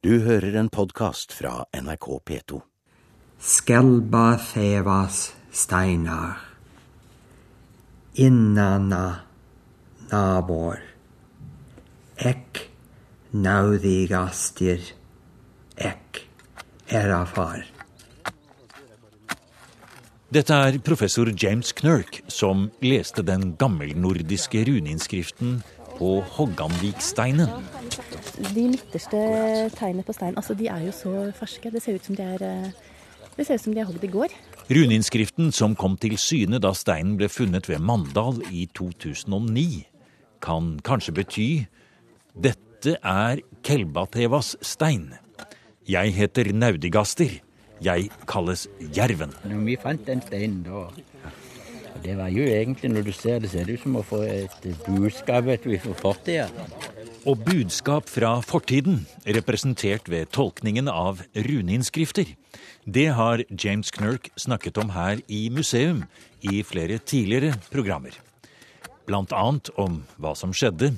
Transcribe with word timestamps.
Du 0.00 0.14
hører 0.24 0.54
en 0.56 0.70
podkast 0.72 1.34
fra 1.36 1.66
NRK 1.76 2.06
P2. 2.24 2.58
Skelba 3.36 4.38
fevas 4.40 5.34
steinar. 5.52 6.38
Innanna 8.16 9.26
nabor. 10.08 10.80
Ek 12.16 12.62
naudigastir. 13.36 14.80
Ek 15.76 16.22
erafar. 16.88 17.66
Dette 20.32 20.62
er 20.70 20.80
professor 20.80 21.28
James 21.28 21.74
Knirk 21.76 22.22
som 22.32 22.70
leste 22.80 23.20
den 23.20 23.50
gammelnordiske 23.60 24.64
runeinnskriften 24.64 25.60
på 26.00 26.20
Hogganviksteinen. 26.36 27.50
De 28.54 28.62
midterste 28.72 29.20
tegnene 29.76 30.04
på 30.06 30.14
steinen 30.16 30.38
altså 30.40 30.56
de 30.56 30.70
er 30.72 30.86
jo 30.86 30.94
så 30.96 31.12
ferske. 31.36 31.72
Det 31.72 31.82
ser 31.84 31.98
ut 32.00 32.08
som 32.08 32.16
de 32.16 32.24
er, 32.24 32.42
eh, 32.42 32.70
det 33.36 33.46
ser 33.46 33.60
ut 33.60 33.66
som 33.66 33.76
de 33.76 33.82
er 33.82 33.88
hogd 33.88 34.04
i 34.04 34.12
går. 34.12 34.32
Runeinnskriften 34.70 35.52
som 35.52 35.76
kom 35.76 35.98
til 36.00 36.16
syne 36.16 36.60
da 36.62 36.72
steinen 36.72 37.18
ble 37.20 37.28
funnet 37.28 37.68
ved 37.68 37.82
Mandal 37.84 38.40
i 38.48 38.66
2009, 38.72 39.84
kan 40.40 40.78
kanskje 40.80 41.12
bety 41.12 41.48
dette 42.34 42.96
er 43.04 43.42
Kelbatevas 43.66 44.56
stein. 44.62 45.10
Jeg 45.88 46.14
heter 46.16 46.52
Naudigaster. 46.54 47.40
Jeg 47.80 48.10
kalles 48.28 48.68
Jerven. 48.96 49.32
Når 49.44 49.64
vi 49.64 49.76
fant 49.80 50.06
den 50.06 50.20
steinen 50.22 50.62
da 50.62 50.88
Det 52.02 52.14
var 52.16 52.30
jo 52.32 52.44
egentlig, 52.46 52.90
når 52.92 53.04
du 53.06 53.12
ser 53.12 53.40
det, 53.42 53.50
ser 53.52 53.66
det 53.66 53.76
ut 53.78 53.84
som 53.84 53.98
å 53.98 54.04
få 54.06 54.22
et 54.24 54.66
budskap 54.86 55.48
fra 55.50 55.94
fortida. 56.00 56.46
Og 57.28 57.42
budskap 57.44 58.08
fra 58.08 58.32
fortiden, 58.44 59.02
representert 59.26 60.08
ved 60.08 60.30
tolkningen 60.32 60.88
av 60.88 61.20
runeinnskrifter. 61.34 62.34
Det 62.86 63.08
har 63.18 63.44
James 63.50 63.92
Knirk 63.92 64.30
snakket 64.40 64.80
om 64.80 64.94
her 64.96 65.20
i 65.28 65.48
museum 65.52 66.04
i 66.40 66.62
flere 66.64 66.98
tidligere 66.98 67.58
programmer. 67.72 68.16
Blant 69.06 69.34
annet 69.36 69.72
om 69.76 70.00
hva 70.16 70.36
som 70.38 70.54
skjedde, 70.56 70.94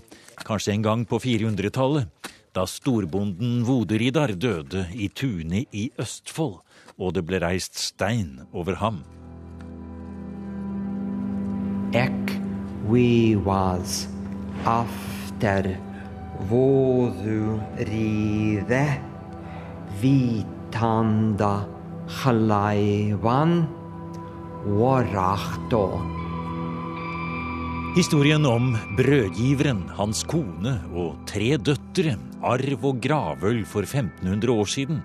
kanskje 0.46 0.76
en 0.76 0.86
gang 0.86 1.06
på 1.08 1.18
400-tallet, 1.22 2.06
da 2.52 2.66
storbonden 2.68 3.62
Voderidar 3.64 4.34
døde 4.36 4.84
i 4.92 5.08
tunet 5.08 5.72
i 5.72 5.88
Østfold 6.00 6.60
og 6.98 7.16
det 7.16 7.24
ble 7.26 7.40
reist 7.42 7.78
stein 7.80 8.40
over 8.52 8.78
ham. 8.82 9.02
Ek 11.92 12.40
we 12.88 13.36
was 13.36 14.08
after 14.64 15.76
vodu 16.48 17.60
rive 17.76 18.86
vitanda 20.00 21.68
halaivan 22.08 23.68
warachto. 24.64 25.84
Historien 27.92 28.46
om 28.48 28.72
brødgiveren, 28.96 29.84
hans 29.92 30.24
kone 30.24 30.78
og 30.96 31.20
tre 31.28 31.58
døtre, 31.60 32.16
arv 32.40 32.86
og 32.88 33.02
gravøl 33.04 33.66
for 33.68 33.84
1500 33.84 34.48
år 34.48 34.64
siden, 34.64 35.04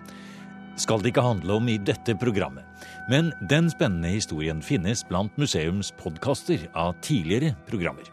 skal 0.78 1.02
det 1.02 1.12
ikke 1.12 1.26
handle 1.26 1.58
om 1.58 1.68
i 1.70 1.80
dette 1.82 2.16
programmet. 2.20 2.66
Men 3.10 3.32
den 3.50 3.70
spennende 3.74 4.14
historien 4.14 4.62
finnes 4.64 5.04
blant 5.08 5.34
museums 5.42 5.92
podkaster 6.00 6.68
av 6.78 6.96
tidligere 7.06 7.56
programmer. 7.70 8.06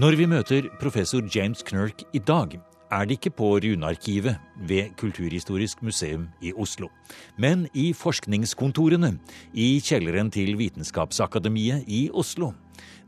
Når 0.00 0.16
vi 0.16 0.28
møter 0.28 0.68
professor 0.80 1.24
James 1.28 1.62
Knirk 1.68 2.06
i 2.16 2.20
dag, 2.24 2.54
er 2.92 3.08
det 3.08 3.16
ikke 3.18 3.32
på 3.38 3.48
Runearkivet 3.64 4.36
ved 4.68 4.92
Kulturhistorisk 5.00 5.80
museum 5.84 6.26
i 6.44 6.52
Oslo, 6.52 6.90
men 7.40 7.64
i 7.72 7.92
forskningskontorene 7.96 9.14
i 9.56 9.68
kjelleren 9.84 10.32
til 10.32 10.58
Vitenskapsakademiet 10.60 11.88
i 11.88 12.06
Oslo. 12.12 12.52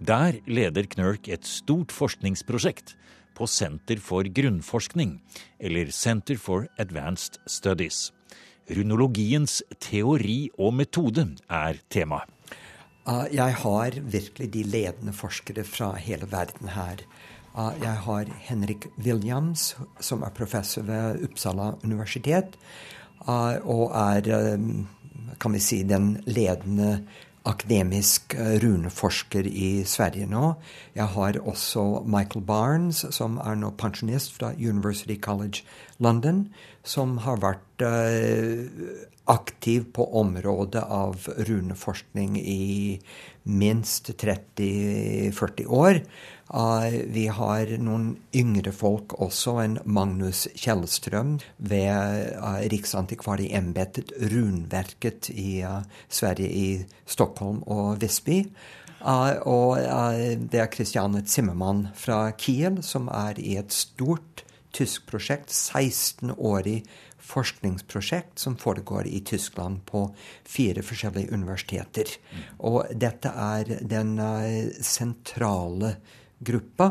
Der 0.01 0.41
leder 0.49 0.89
Knirk 0.89 1.29
et 1.29 1.45
stort 1.49 1.93
forskningsprosjekt 1.93 2.95
på 3.37 3.49
Senter 3.51 4.01
for 4.01 4.25
grunnforskning, 4.25 5.19
eller 5.61 5.91
Center 5.93 6.39
for 6.41 6.69
Advanced 6.79 7.41
Studies. 7.47 8.13
Runologiens 8.71 9.61
teori 9.83 10.49
og 10.59 10.75
metode 10.79 11.27
er 11.51 11.81
temaet. 11.93 12.31
Jeg 13.35 13.57
har 13.61 13.99
virkelig 14.01 14.47
de 14.55 14.63
ledende 14.65 15.13
forskere 15.13 15.65
fra 15.69 15.91
hele 16.01 16.25
verden 16.31 16.71
her. 16.73 17.03
Jeg 17.83 17.99
har 18.07 18.31
Henrik 18.47 18.87
Williams, 18.97 19.75
som 20.01 20.25
er 20.25 20.33
professor 20.33 20.83
ved 20.89 21.21
Uppsala 21.27 21.75
universitet, 21.85 22.57
og 23.29 23.93
er, 23.93 24.57
kan 25.37 25.53
vi 25.53 25.61
si, 25.61 25.83
den 25.85 26.17
ledende 26.25 27.05
akademisk 27.45 28.35
runeforsker 28.63 29.47
i 29.49 29.85
Sverige 29.89 30.27
nå. 30.31 30.55
Jeg 30.97 31.09
har 31.17 31.41
også 31.43 32.05
Michael 32.09 32.45
Barnes, 32.49 33.05
som 33.15 33.37
er 33.45 33.59
nå 33.61 33.73
pensjonist 33.81 34.33
fra 34.39 34.55
University 34.57 35.19
College 35.21 35.65
London, 36.01 36.47
som 36.85 37.19
har 37.25 37.43
vært 37.45 37.85
aktiv 39.31 39.87
på 39.97 40.05
området 40.21 40.83
av 40.85 41.29
runeforskning 41.49 42.37
i 42.41 43.01
minst 43.45 44.11
30-40 44.21 45.69
år. 45.69 46.01
Vi 46.49 47.25
har 47.33 47.71
noen 47.81 48.19
yngre 48.37 48.73
folk 48.77 49.15
også, 49.23 49.55
en 49.63 49.79
Magnus 49.85 50.45
Kjellstrøm 50.55 51.39
ved 51.57 52.35
Riksantikvarieembetet, 52.71 54.13
Runverket 54.31 55.31
i 55.33 55.65
Sverige, 56.09 56.51
i 56.51 56.85
Stockholm 57.07 57.63
og 57.67 58.03
Visby. 58.03 58.43
Og 59.05 59.81
det 59.81 60.61
er 60.61 60.71
Christiane 60.73 61.25
Zimmermann 61.27 61.89
fra 61.97 62.31
Kiel, 62.37 62.83
som 62.85 63.09
er 63.09 63.41
i 63.41 63.57
et 63.61 63.73
stort 63.73 64.45
tysk 64.75 65.07
prosjekt, 65.11 65.49
16-årig 65.49 66.83
forskningsprosjekt 67.25 68.39
som 68.43 68.57
foregår 68.61 69.07
i 69.09 69.23
Tyskland 69.25 69.81
på 69.89 70.07
fire 70.45 70.83
forskjellige 70.85 71.33
universiteter. 71.33 72.11
Og 72.61 72.85
dette 72.93 73.33
er 73.33 73.79
den 73.81 74.19
sentrale 74.85 75.95
gruppa. 76.45 76.91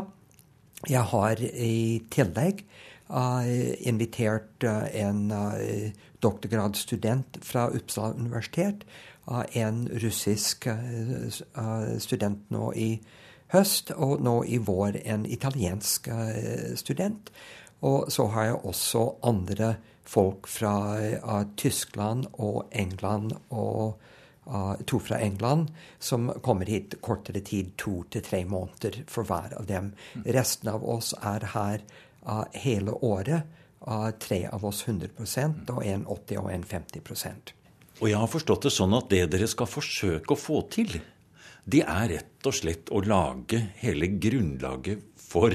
Jeg 0.88 1.02
har 1.10 1.40
i 1.40 2.02
tillegg 2.12 2.64
uh, 3.08 3.46
invitert 3.88 4.66
uh, 4.66 4.84
en 4.92 5.30
uh, 5.32 5.90
doktorgradsstudent 6.22 7.38
fra 7.42 7.68
Uppsala 7.70 8.14
universitet. 8.14 8.84
en 9.54 9.88
russisk 10.02 10.66
student 11.98 12.50
nå 12.50 12.72
i 12.76 13.00
høst, 13.52 13.90
og 13.90 14.20
nå 14.20 14.44
i 14.44 14.58
vår 14.58 14.98
en 15.04 15.24
italiensk 15.24 16.08
student. 16.76 17.30
Og 17.80 18.12
så 18.12 18.26
har 18.26 18.44
jeg 18.44 18.54
også 18.64 19.14
andre 19.22 19.76
folk 20.04 20.46
fra 20.46 21.44
Tyskland 21.56 22.26
og 22.32 22.68
England 22.72 23.32
og 23.48 23.96
uh, 23.96 24.13
to 24.86 24.98
fra 25.00 25.18
England 25.24 25.70
som 25.98 26.28
kommer 26.44 26.68
hit 26.68 26.98
kortere 27.00 27.40
tid, 27.40 27.72
to 27.80 28.02
til 28.12 28.24
tre 28.24 28.42
måneder 28.44 29.02
for 29.08 29.24
hver 29.24 29.54
av 29.58 29.68
dem. 29.70 29.92
Resten 30.24 30.68
av 30.68 30.84
oss 30.84 31.14
er 31.22 31.48
her 31.54 31.84
uh, 32.26 32.44
hele 32.52 32.92
året. 33.00 33.48
tre 34.18 34.46
av 34.48 34.64
oss 34.64 34.86
100% 34.86 35.70
og 35.70 35.82
en 35.84 36.06
80 36.08 36.38
og 36.40 36.46
en 36.48 36.62
50% 36.64 37.50
Og 38.00 38.08
jeg 38.08 38.16
har 38.16 38.30
forstått 38.32 38.62
det 38.64 38.72
sånn 38.72 38.94
at 38.96 39.10
det 39.10 39.26
dere 39.34 39.48
skal 39.48 39.68
forsøke 39.68 40.32
å 40.32 40.40
få 40.40 40.62
til, 40.72 40.94
det 41.64 41.82
er 41.84 42.08
rett 42.08 42.48
og 42.48 42.56
slett 42.56 42.88
å 42.88 43.02
lage 43.04 43.60
hele 43.82 44.08
grunnlaget 44.08 45.04
for 45.20 45.52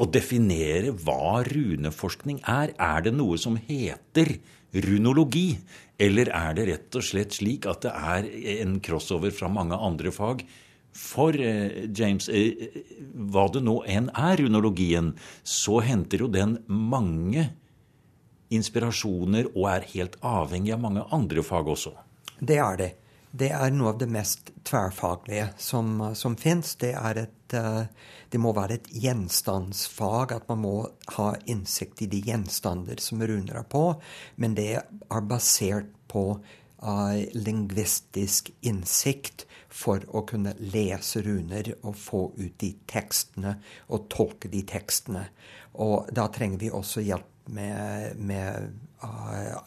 å 0.00 0.06
definere 0.08 0.92
hva 1.04 1.42
runeforskning 1.46 2.40
er. 2.48 2.74
Er 2.80 3.04
det 3.04 3.14
noe 3.16 3.38
som 3.40 3.56
heter 3.56 4.36
runologi? 4.74 5.54
Eller 5.98 6.30
er 6.34 6.54
det 6.56 6.68
rett 6.68 6.98
og 6.98 7.06
slett 7.06 7.36
slik 7.36 7.68
at 7.70 7.84
det 7.86 7.92
er 7.94 8.28
en 8.60 8.78
crossover 8.82 9.34
fra 9.34 9.50
mange 9.52 9.78
andre 9.78 10.10
fag? 10.14 10.42
For 10.94 11.34
James, 11.34 12.28
hva 13.34 13.44
det 13.50 13.64
nå 13.66 13.80
enn 13.90 14.12
er, 14.14 14.38
runologien, 14.42 15.12
så 15.42 15.80
henter 15.82 16.22
jo 16.22 16.30
den 16.30 16.60
mange 16.66 17.48
inspirasjoner 18.54 19.48
og 19.56 19.66
er 19.72 19.88
helt 19.94 20.18
avhengig 20.22 20.74
av 20.76 20.84
mange 20.84 21.02
andre 21.14 21.42
fag 21.42 21.70
også. 21.74 21.94
Det 22.38 22.60
er 22.62 22.78
det. 22.78 22.90
Det 23.34 23.48
er 23.50 23.72
noe 23.74 23.90
av 23.90 23.96
det 23.98 24.06
mest 24.14 24.52
tverrfaglige 24.62 25.48
som, 25.58 25.96
som 26.14 26.36
fins. 26.38 26.76
Det, 26.78 26.92
det 27.50 28.38
må 28.38 28.52
være 28.54 28.76
et 28.78 28.92
gjenstandsfag, 28.94 30.36
at 30.36 30.46
man 30.52 30.62
må 30.62 30.74
ha 31.16 31.32
innsikt 31.50 32.04
i 32.04 32.10
de 32.12 32.20
gjenstander 32.28 33.02
som 33.02 33.24
runer 33.26 33.58
er 33.58 33.66
på. 33.66 33.88
Men 34.38 34.54
det 34.54 34.68
er 34.78 35.26
basert 35.26 35.90
på 36.06 36.24
uh, 36.38 37.18
lingvistisk 37.34 38.52
innsikt 38.62 39.48
for 39.66 40.06
å 40.14 40.22
kunne 40.30 40.54
lese 40.60 41.24
runer 41.26 41.72
og 41.80 41.98
få 41.98 42.24
ut 42.38 42.54
de 42.62 42.70
tekstene 42.86 43.56
og 43.90 44.06
tolke 44.14 44.52
de 44.52 44.62
tekstene. 44.62 45.26
Og 45.82 46.06
da 46.14 46.30
trenger 46.30 46.62
vi 46.62 46.70
også 46.70 47.02
hjelp 47.02 47.50
med, 47.50 48.14
med 48.14 48.70
uh, 49.02 49.58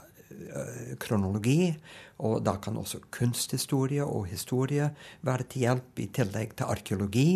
kronologi. 0.99 1.73
Og 2.25 2.39
da 2.45 2.55
kan 2.61 2.77
også 2.79 3.03
kunsthistorie 3.13 4.05
og 4.05 4.29
historie 4.31 4.89
være 5.25 5.49
til 5.51 5.67
hjelp, 5.67 5.99
i 6.01 6.07
tillegg 6.13 6.55
til 6.57 6.71
arkeologi. 6.71 7.29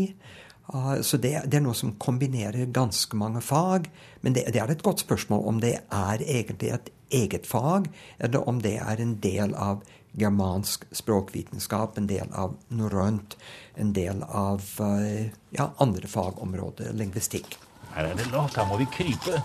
Uh, 0.71 1.01
så 1.01 1.17
det, 1.17 1.33
det, 1.51 1.59
er 1.59 1.65
noe 1.65 1.75
som 1.75 1.95
kombinerer 1.99 2.69
ganske 2.73 3.17
mange 3.17 3.41
fag. 3.43 3.89
Men 4.21 4.37
det, 4.37 4.47
det, 4.53 4.61
er 4.61 4.71
et 4.71 4.83
godt 4.85 5.03
spørsmål 5.03 5.47
om 5.47 5.59
det 5.63 5.75
er 5.83 6.23
egentlig 6.23 6.71
et 6.75 6.91
eget 7.11 7.47
fag, 7.47 7.89
eller 8.19 8.47
om 8.47 8.61
det 8.63 8.77
er 8.79 9.01
en 9.03 9.17
del 9.21 9.55
av 9.59 9.83
germansk 10.17 10.85
språkvitenskap, 10.95 11.97
en 11.97 12.07
del 12.07 12.31
av 12.35 12.55
norrønt, 12.71 13.35
en 13.79 13.91
del 13.95 14.23
av 14.27 14.63
uh, 14.79 15.27
ja, 15.55 15.71
andre 15.83 16.07
fagområder, 16.07 16.95
lingvistikk. 16.95 17.57
Her 17.91 18.13
er 18.13 18.17
det 18.17 18.31
lavt, 18.31 18.55
her 18.55 18.67
må 18.71 18.79
vi 18.79 18.87
krype. 18.95 19.43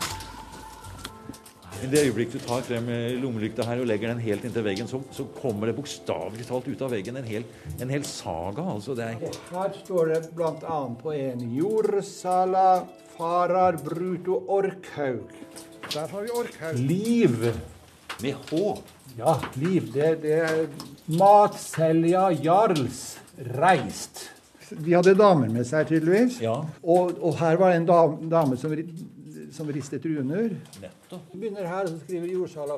I 1.85 1.89
det 1.93 2.07
øyeblikk 2.07 2.33
du 2.33 2.39
tar 2.41 2.63
frem 2.65 2.87
eh, 2.89 3.17
lommelykta 3.21 3.65
her 3.69 3.83
og 3.83 3.89
legger 3.91 4.09
den 4.09 4.21
helt 4.25 4.45
inntil 4.49 4.65
veggen, 4.65 4.89
så, 4.89 5.01
så 5.13 5.27
kommer 5.37 5.69
det 5.69 5.77
bokstavelig 5.77 6.47
talt 6.49 6.69
ut 6.71 6.85
av 6.87 6.95
veggen 6.95 7.19
en 7.21 7.27
hel, 7.29 7.45
en 7.77 7.93
hel 7.93 8.05
saga. 8.09 8.65
Altså 8.73 8.97
det 8.97 9.11
er... 9.11 9.41
Her 9.53 9.75
står 9.83 10.13
det 10.15 10.21
bl.a. 10.37 10.79
på 11.03 11.13
en 11.13 11.43
Jordsala 11.57 12.87
farar 13.17 13.77
bruto 13.85 14.41
orkhaug. 14.57 15.35
Der 15.93 16.09
har 16.09 16.25
vi 16.25 16.33
orkhaug. 16.41 16.81
Liv. 16.81 17.37
Med 18.25 18.35
H. 18.49 18.63
Ja, 19.19 19.37
liv. 19.61 19.91
Det, 19.93 20.15
det 20.25 20.39
er 20.47 20.65
Matselja 21.13 22.31
Jarls 22.41 23.19
reist. 23.61 24.31
De 24.71 24.97
hadde 24.97 25.15
damer 25.15 25.53
med 25.53 25.69
seg, 25.69 25.87
tydeligvis. 25.93 26.41
Ja. 26.43 26.57
Og, 26.83 27.19
og 27.21 27.37
her 27.39 27.61
var 27.61 27.73
det 27.73 27.83
en 27.83 27.91
dame, 27.93 28.31
dame 28.33 28.59
som 28.59 28.73
som 29.57 29.71
ristet 29.73 30.05
runer. 30.05 30.51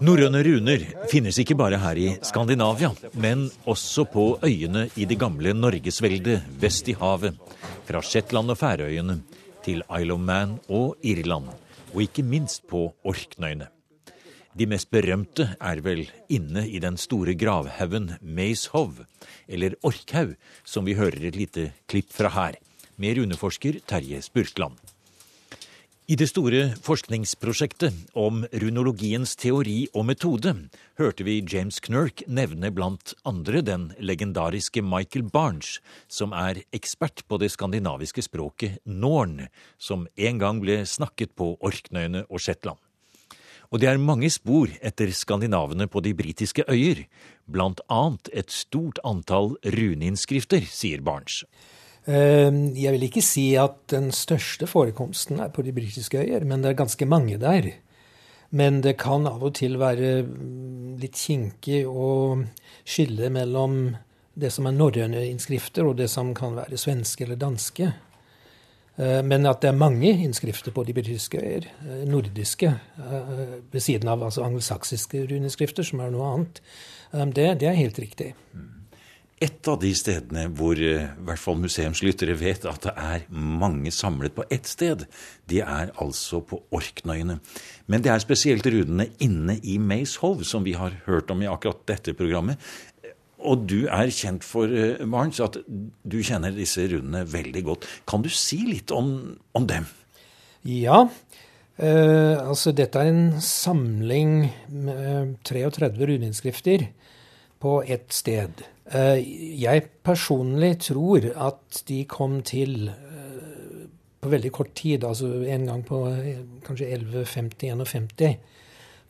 Norrøne 0.05 0.43
runer 0.47 0.85
finnes 1.11 1.39
ikke 1.43 1.57
bare 1.59 1.81
her 1.83 1.99
i 1.99 2.09
Skandinavia, 2.27 2.93
men 3.19 3.49
også 3.69 4.07
på 4.13 4.27
øyene 4.47 4.87
i 4.97 5.09
det 5.09 5.19
gamle 5.21 5.55
Norgesveldet 5.57 6.47
vest 6.63 6.89
i 6.89 6.97
havet. 6.99 7.35
Fra 7.89 8.03
Shetland 8.05 8.55
og 8.55 8.61
Færøyene 8.61 9.19
til 9.65 9.83
Isle 9.85 10.15
of 10.15 10.23
Man 10.23 10.59
og 10.69 10.95
Irland, 11.03 11.51
og 11.95 12.05
ikke 12.05 12.23
minst 12.23 12.69
på 12.71 12.87
Orknøyene. 13.05 13.69
De 14.59 14.67
mest 14.67 14.89
berømte 14.91 15.45
er 15.61 15.81
vel 15.85 16.07
inne 16.35 16.65
i 16.67 16.81
den 16.83 16.97
store 16.99 17.37
gravhaugen 17.39 18.15
Maishov, 18.23 19.05
eller 19.47 19.77
Orkhaug, 19.87 20.35
som 20.65 20.89
vi 20.89 20.97
hører 20.99 21.29
et 21.29 21.39
lite 21.39 21.69
klipp 21.87 22.11
fra 22.15 22.33
her, 22.35 22.59
med 22.99 23.21
runeforsker 23.21 23.79
Terje 23.87 24.23
Spurkland. 24.25 24.75
I 26.09 26.17
det 26.17 26.31
store 26.31 26.71
forskningsprosjektet 26.81 28.15
om 28.17 28.39
runologiens 28.63 29.35
teori 29.37 29.91
og 29.93 30.07
metode 30.09 30.55
hørte 30.97 31.27
vi 31.27 31.35
James 31.45 31.83
Knirk 31.85 32.23
nevne 32.25 32.71
blant 32.73 33.13
andre 33.29 33.61
den 33.61 33.91
legendariske 34.01 34.81
Michael 34.81 35.27
Barnes, 35.29 35.83
som 36.09 36.33
er 36.33 36.63
ekspert 36.73 37.27
på 37.29 37.37
det 37.43 37.51
skandinaviske 37.53 38.25
språket 38.25 38.81
norn, 38.89 39.51
som 39.77 40.09
en 40.17 40.41
gang 40.41 40.65
ble 40.65 40.81
snakket 40.89 41.37
på 41.37 41.59
Orknøyene 41.61 42.25
og 42.31 42.41
Shetland. 42.41 42.81
Og 43.69 43.85
det 43.85 43.93
er 43.93 44.01
mange 44.01 44.33
spor 44.33 44.73
etter 44.81 45.13
skandinavene 45.13 45.91
på 45.93 46.01
de 46.01 46.17
britiske 46.17 46.65
øyer, 46.73 47.05
blant 47.45 47.85
annet 47.93 48.33
et 48.33 48.49
stort 48.49 48.97
antall 49.05 49.59
runeinnskrifter, 49.77 50.65
sier 50.65 51.05
Barnes. 51.05 51.43
Ehm, 52.07 52.73
jeg 52.77 52.95
vil 52.95 53.07
ikke 53.09 53.25
si 53.25 53.51
at 53.61 53.83
den 53.93 54.11
største 54.15 54.69
forekomsten 54.71 55.43
er 55.45 55.53
på 55.53 55.65
de 55.67 55.75
britiske 55.77 56.21
øyer, 56.23 56.45
men 56.45 56.63
det 56.63 56.73
er 56.73 56.83
ganske 56.83 57.07
mange 57.07 57.39
der. 57.41 57.73
Men 58.51 58.81
det 58.81 58.97
kan 58.97 59.27
av 59.29 59.43
og 59.45 59.55
til 59.59 59.77
være 59.81 60.23
mm, 60.25 60.97
litt 61.03 61.19
kinkig 61.21 61.83
å 61.89 62.39
skille 62.89 63.29
mellom 63.31 63.97
det 64.39 64.53
som 64.55 64.69
er 64.71 64.77
norrøne 64.77 65.27
innskrifter, 65.29 65.85
og 65.85 65.99
det 65.99 66.09
som 66.09 66.33
kan 66.35 66.57
være 66.57 66.79
svenske 66.81 67.27
eller 67.27 67.37
danske. 67.37 67.91
Ehm, 68.97 69.29
men 69.29 69.45
at 69.47 69.61
det 69.61 69.75
er 69.75 69.83
mange 69.85 70.15
innskrifter 70.15 70.73
på 70.73 70.87
de 70.89 70.97
britiske 70.97 71.43
øyer, 71.43 71.69
eh, 71.85 72.09
nordiske, 72.09 72.73
eh, 72.73 73.45
ved 73.71 73.81
siden 73.85 74.09
av 74.09 74.23
altså 74.23 74.47
angelsaksiske 74.47 75.27
runeskrifter, 75.29 75.83
som 75.83 76.01
er 76.01 76.11
noe 76.11 76.33
annet, 76.33 76.63
ehm, 77.13 77.35
det, 77.37 77.61
det 77.61 77.69
er 77.69 77.83
helt 77.83 77.99
riktig. 77.99 78.33
Mm. 78.55 78.78
Et 79.39 79.69
av 79.71 79.79
de 79.79 79.91
stedene 79.95 80.49
hvor 80.59 80.79
eh, 80.83 81.05
i 81.07 81.27
hvert 81.27 81.39
fall 81.39 81.61
museumslyttere 81.63 82.35
vet 82.41 82.65
at 82.67 82.89
det 82.89 82.95
er 82.99 83.27
mange 83.31 83.93
samlet 83.95 84.35
på 84.35 84.47
ett 84.51 84.67
sted, 84.67 85.05
det 85.47 85.61
er 85.63 85.93
altså 86.03 86.41
på 86.43 86.59
Orknøyene. 86.75 87.39
Men 87.87 88.03
det 88.03 88.11
er 88.11 88.25
spesielt 88.25 88.67
runene 88.67 89.07
inne 89.23 89.61
i 89.63 89.77
Mayshove 89.79 90.47
som 90.49 90.67
vi 90.67 90.75
har 90.79 90.97
hørt 91.07 91.31
om 91.31 91.45
i 91.45 91.51
akkurat 91.51 91.85
dette 91.87 92.17
programmet. 92.19 92.59
Og 93.39 93.63
du 93.71 93.85
er 93.87 94.11
kjent 94.11 94.43
for, 94.43 94.67
Barents, 94.67 95.39
eh, 95.39 95.47
at 95.47 95.61
du 96.03 96.19
kjenner 96.19 96.57
disse 96.57 96.89
runene 96.91 97.23
veldig 97.31 97.63
godt. 97.71 97.87
Kan 98.11 98.27
du 98.27 98.33
si 98.35 98.65
litt 98.67 98.91
om, 98.91 99.39
om 99.55 99.69
dem? 99.71 99.87
Ja. 100.67 101.05
Eh, 101.79 102.35
altså, 102.43 102.75
dette 102.75 102.99
er 102.99 103.13
en 103.13 103.39
samling 103.39 104.49
med 104.67 105.37
33 105.47 105.95
runeinnskrifter 105.95 106.89
på 107.63 107.79
ett 107.87 108.11
sted. 108.15 108.67
Eh, 108.89 109.19
jeg 109.61 109.85
personlig 110.07 110.79
tror 110.87 111.27
at 111.37 111.83
de 111.91 111.99
kom 112.09 112.39
til 112.47 112.89
eh, 112.89 113.89
på 114.19 114.31
veldig 114.33 114.53
kort 114.55 114.73
tid, 114.79 115.05
altså 115.05 115.43
en 115.45 115.67
gang 115.69 115.83
på 115.85 116.07
eh, 116.09 116.41
kanskje 116.65 116.89
1150-51. 116.97 118.39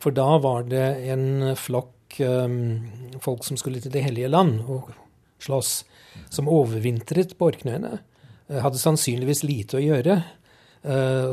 For 0.02 0.14
da 0.14 0.26
var 0.42 0.66
det 0.70 0.88
en 1.12 1.54
flokk 1.58 1.94
folk 3.20 3.42
som 3.44 3.58
skulle 3.60 3.82
til 3.84 3.92
Det 3.92 4.00
hellige 4.00 4.30
land 4.30 4.62
og 4.64 4.86
slåss, 5.44 5.72
som 6.32 6.48
overvintret 6.48 7.34
på 7.36 7.50
Orknøyene. 7.50 7.98
Hadde 8.48 8.80
sannsynligvis 8.80 9.42
lite 9.44 9.76
å 9.76 9.82
gjøre. 9.82 10.16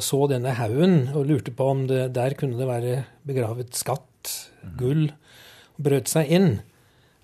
Så 0.04 0.20
denne 0.28 0.52
haugen 0.58 1.14
og 1.16 1.30
lurte 1.30 1.54
på 1.56 1.70
om 1.72 1.86
det, 1.88 2.10
der 2.18 2.36
kunne 2.36 2.60
det 2.60 2.68
være 2.68 2.98
begravet 3.24 3.72
skatt, 3.80 4.34
gull, 4.76 5.08
brøt 5.80 6.12
seg 6.12 6.34
inn. 6.36 6.50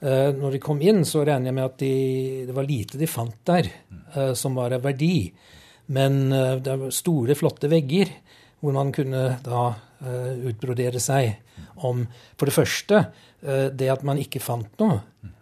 Uh, 0.02 0.34
når 0.34 0.56
de 0.56 0.62
kom 0.64 0.80
inn, 0.82 1.04
så 1.06 1.22
regner 1.22 1.52
jeg 1.52 1.56
med 1.60 1.68
at 1.68 1.78
de, 1.78 1.96
det 2.48 2.56
var 2.58 2.66
lite 2.66 2.98
de 2.98 3.10
fant 3.10 3.38
der 3.46 3.68
uh, 4.16 4.32
som 4.38 4.58
var 4.58 4.74
av 4.74 4.82
verdi. 4.88 5.30
Men 5.94 6.24
uh, 6.34 6.56
det 6.58 6.78
var 6.82 6.96
store, 6.96 7.38
flotte 7.38 7.70
vegger 7.70 8.10
hvor 8.62 8.74
man 8.76 8.92
kunne 8.94 9.40
da 9.42 9.62
utbrodere 10.02 10.98
seg 11.02 11.28
om 11.86 12.00
for 12.38 12.50
det 12.50 12.54
første 12.56 13.02
det 13.78 13.90
at 13.94 14.02
man 14.06 14.18
ikke 14.22 14.42
fant 14.42 14.82
noe. 14.82 14.96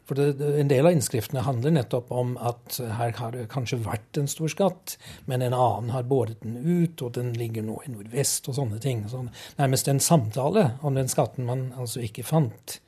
For 0.07 0.19
det, 0.19 0.43
En 0.59 0.71
del 0.71 0.87
av 0.87 0.95
innskriftene 0.95 1.43
handler 1.43 1.73
nettopp 1.75 2.11
om 2.15 2.33
at 2.43 2.75
her 2.99 3.11
har 3.19 3.35
det 3.35 3.45
kanskje 3.51 3.79
vært 3.83 4.19
en 4.19 4.27
stor 4.31 4.51
skatt, 4.51 4.97
men 5.31 5.43
en 5.43 5.55
annen 5.55 5.91
har 5.95 6.07
båret 6.11 6.43
den 6.43 6.57
ut, 6.59 6.99
og 7.03 7.13
den 7.15 7.31
ligger 7.39 7.63
nå 7.67 7.77
i 7.85 7.91
nordvest, 7.91 8.47
og 8.51 8.59
sånne 8.59 8.79
ting. 8.83 9.03
Så 9.11 9.25
nærmest 9.59 9.91
en 9.91 10.03
samtale 10.03 10.65
om 10.83 10.99
den 10.99 11.11
skatten 11.11 11.47
man 11.47 11.69
altså 11.79 12.03
ikke 12.03 12.27
fant. 12.27 12.79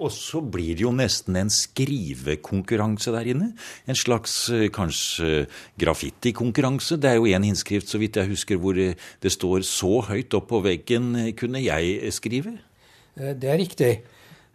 Og 0.00 0.12
så 0.14 0.40
blir 0.40 0.78
det 0.78 0.84
jo 0.86 0.92
nesten 0.96 1.36
en 1.36 1.50
skrivekonkurranse 1.52 3.12
der 3.12 3.28
inne. 3.34 3.50
En 3.86 3.98
slags 3.98 4.34
eh, 4.54 4.68
kanskje 4.72 5.44
graffitikonkurranse. 5.80 6.96
Det 7.00 7.10
er 7.10 7.18
jo 7.20 7.28
en 7.28 7.44
innskrift, 7.50 7.90
så 7.90 8.00
vidt 8.00 8.16
jeg 8.16 8.32
husker, 8.32 8.60
hvor 8.60 8.78
eh, 8.80 8.96
det 9.22 9.32
står 9.32 9.60
'så 9.60 10.00
høyt 10.08 10.34
opp 10.34 10.48
på 10.48 10.62
veggen 10.64 11.14
eh, 11.16 11.32
kunne 11.32 11.60
jeg 11.60 12.12
skrive'. 12.12 12.58
Det 13.16 13.44
er 13.44 13.58
riktig. 13.58 14.00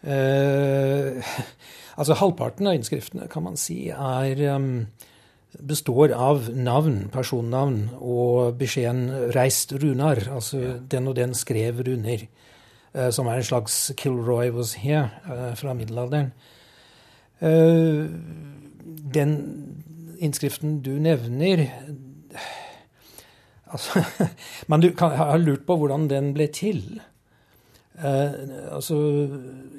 Eh, 0.04 1.22
altså 2.00 2.14
Halvparten 2.14 2.68
av 2.68 2.78
innskriftene 2.78 3.28
kan 3.30 3.44
man 3.44 3.58
si 3.58 3.90
er 3.90 4.42
um, 4.56 4.88
består 5.62 6.14
av 6.14 6.50
navn, 6.54 7.10
personnavn, 7.14 7.90
og 8.02 8.58
beskjeden 8.58 9.32
'reist 9.36 9.74
runar'. 9.74 10.30
Altså 10.30 10.58
ja. 10.60 10.74
den 10.92 11.08
og 11.08 11.16
den 11.16 11.34
skrev 11.34 11.86
runer. 11.86 12.28
Eh, 12.96 13.12
som 13.12 13.28
er 13.28 13.32
en 13.38 13.44
slags 13.44 13.92
'Kilroy 13.98 14.50
was 14.50 14.76
here' 14.76 15.10
eh, 15.28 15.56
fra 15.56 15.74
middelalderen. 15.74 16.32
Eh, 17.42 18.08
den 19.14 19.32
innskriften 20.20 20.82
du 20.82 20.90
nevner 20.90 21.68
altså, 23.66 24.04
Man 24.68 24.84
har 24.98 25.38
lurt 25.38 25.66
på 25.66 25.78
hvordan 25.78 26.10
den 26.10 26.34
ble 26.34 26.48
til. 26.48 27.02
altså, 28.72 28.96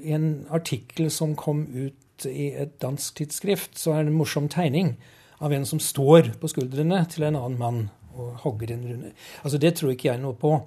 I 0.03 0.13
en 0.13 0.47
artikkel 0.51 1.11
som 1.11 1.37
kom 1.37 1.67
ut 1.75 2.27
i 2.27 2.53
et 2.57 2.83
dansk 2.83 3.17
tidsskrift, 3.17 3.79
så 3.79 3.93
er 3.93 4.03
det 4.03 4.07
en 4.07 4.19
morsom 4.19 4.49
tegning 4.49 4.97
av 5.41 5.53
en 5.53 5.67
som 5.67 5.81
står 5.81 6.23
på 6.41 6.49
skuldrene 6.49 7.07
til 7.11 7.23
en 7.23 7.37
annen 7.37 7.59
mann 7.59 7.91
og 8.15 8.37
hogger 8.45 8.73
en 8.73 8.85
runde. 8.85 9.13
Altså, 9.45 9.59
det 9.59 9.75
tror 9.75 9.91
ikke 9.91 10.09
jeg 10.09 10.21
noe 10.21 10.35
på. 10.35 10.61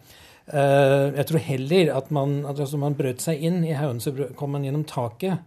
Eh, 0.50 1.16
jeg 1.16 1.28
tror 1.30 1.44
heller 1.46 1.92
at 1.94 2.12
man, 2.12 2.40
at 2.46 2.60
altså 2.60 2.78
man 2.82 2.98
brøt 2.98 3.22
seg 3.22 3.42
inn 3.46 3.62
i 3.68 3.76
haugen, 3.78 4.02
så 4.02 4.14
kom 4.38 4.56
man 4.56 4.66
gjennom 4.66 4.86
taket. 4.90 5.44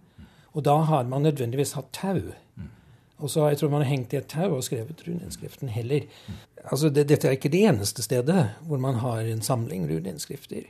Og 0.53 0.65
da 0.67 0.77
har 0.87 1.09
man 1.11 1.25
nødvendigvis 1.27 1.75
hatt 1.79 1.91
tau. 1.97 2.21
Og 3.23 3.31
så 3.31 3.49
jeg 3.49 3.59
tror 3.59 3.71
man 3.71 3.85
har 3.85 3.91
hengt 3.91 4.13
i 4.13 4.19
et 4.19 4.29
tau 4.31 4.57
og 4.57 4.65
skrevet 4.67 5.03
runeinnskriften 5.07 5.71
heller. 5.73 6.07
Altså, 6.65 6.91
det, 6.91 7.07
Dette 7.09 7.29
er 7.29 7.39
ikke 7.39 7.53
det 7.53 7.65
eneste 7.71 8.03
stedet 8.03 8.49
hvor 8.67 8.83
man 8.83 8.99
har 9.03 9.23
en 9.27 9.43
samling 9.43 9.87
runeinnskrifter. 9.91 10.67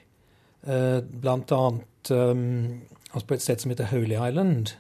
Uh, 0.63 1.01
blant 1.03 1.51
annet 1.53 2.11
um, 2.15 2.83
altså 3.11 3.27
på 3.27 3.35
et 3.35 3.43
sted 3.43 3.65
som 3.65 3.73
heter 3.73 3.91
Holy 3.91 4.15
Island 4.15 4.77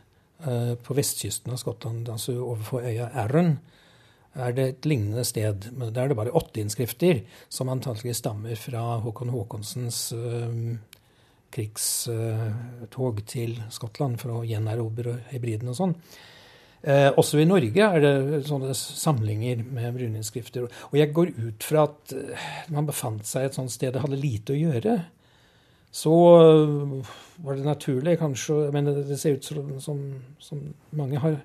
på 0.82 0.94
vestkysten 0.99 1.52
av 1.54 1.61
Skottland, 1.61 2.09
altså 2.11 2.32
overfor 2.42 2.82
øya 2.82 3.04
Arran, 3.14 3.61
er 4.34 4.56
det 4.56 4.66
et 4.68 4.88
lignende 4.88 5.24
sted. 5.28 5.68
Men 5.76 5.92
der 5.92 6.06
er 6.06 6.12
det 6.12 6.18
bare 6.18 6.34
åtte 6.38 6.62
innskrifter, 6.62 7.22
som 7.52 7.70
antakelig 7.72 8.16
stammer 8.18 8.56
fra 8.58 8.98
Håkon 9.04 9.32
Håkonsens 9.34 10.04
uh, 10.16 10.76
krigstog 11.52 13.24
til 13.28 13.58
Skottland 13.72 14.20
for 14.20 14.38
å 14.38 14.44
gjenerobre 14.48 15.18
hybriden 15.32 15.72
og 15.72 15.78
sånn. 15.78 15.96
Eh, 16.82 17.12
også 17.14 17.38
i 17.38 17.46
Norge 17.46 17.86
er 17.94 18.02
det 18.02 18.40
sånne 18.48 18.72
samlinger 18.74 19.60
med 19.62 19.92
bruninnskrifter. 19.94 20.64
Og 20.90 20.96
jeg 20.98 21.12
går 21.14 21.30
ut 21.36 21.62
fra 21.66 21.84
at 21.86 22.14
eh, 22.16 22.46
man 22.74 22.88
befant 22.88 23.22
seg 23.28 23.46
et 23.46 23.58
sånt 23.58 23.70
sted 23.70 23.94
det 23.94 24.02
hadde 24.02 24.18
lite 24.18 24.56
å 24.56 24.58
gjøre. 24.58 24.96
Så 25.92 26.12
var 27.44 27.58
det 27.58 27.66
naturlig, 27.68 28.16
kanskje 28.16 28.70
Men 28.72 28.88
det, 28.88 29.18
ser 29.20 29.36
ut 29.36 29.44
som, 29.44 30.00
som 30.40 30.62
mange 30.96 31.20
har, 31.20 31.36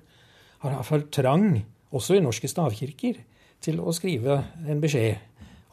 har 0.64 0.78
har 0.80 1.02
trang, 1.12 1.60
også 1.94 2.18
i 2.18 2.22
norske 2.24 2.50
stavkirker, 2.50 3.22
til 3.64 3.80
å 3.82 3.92
skrive 3.94 4.36
en 4.70 4.82
beskjed 4.82 5.18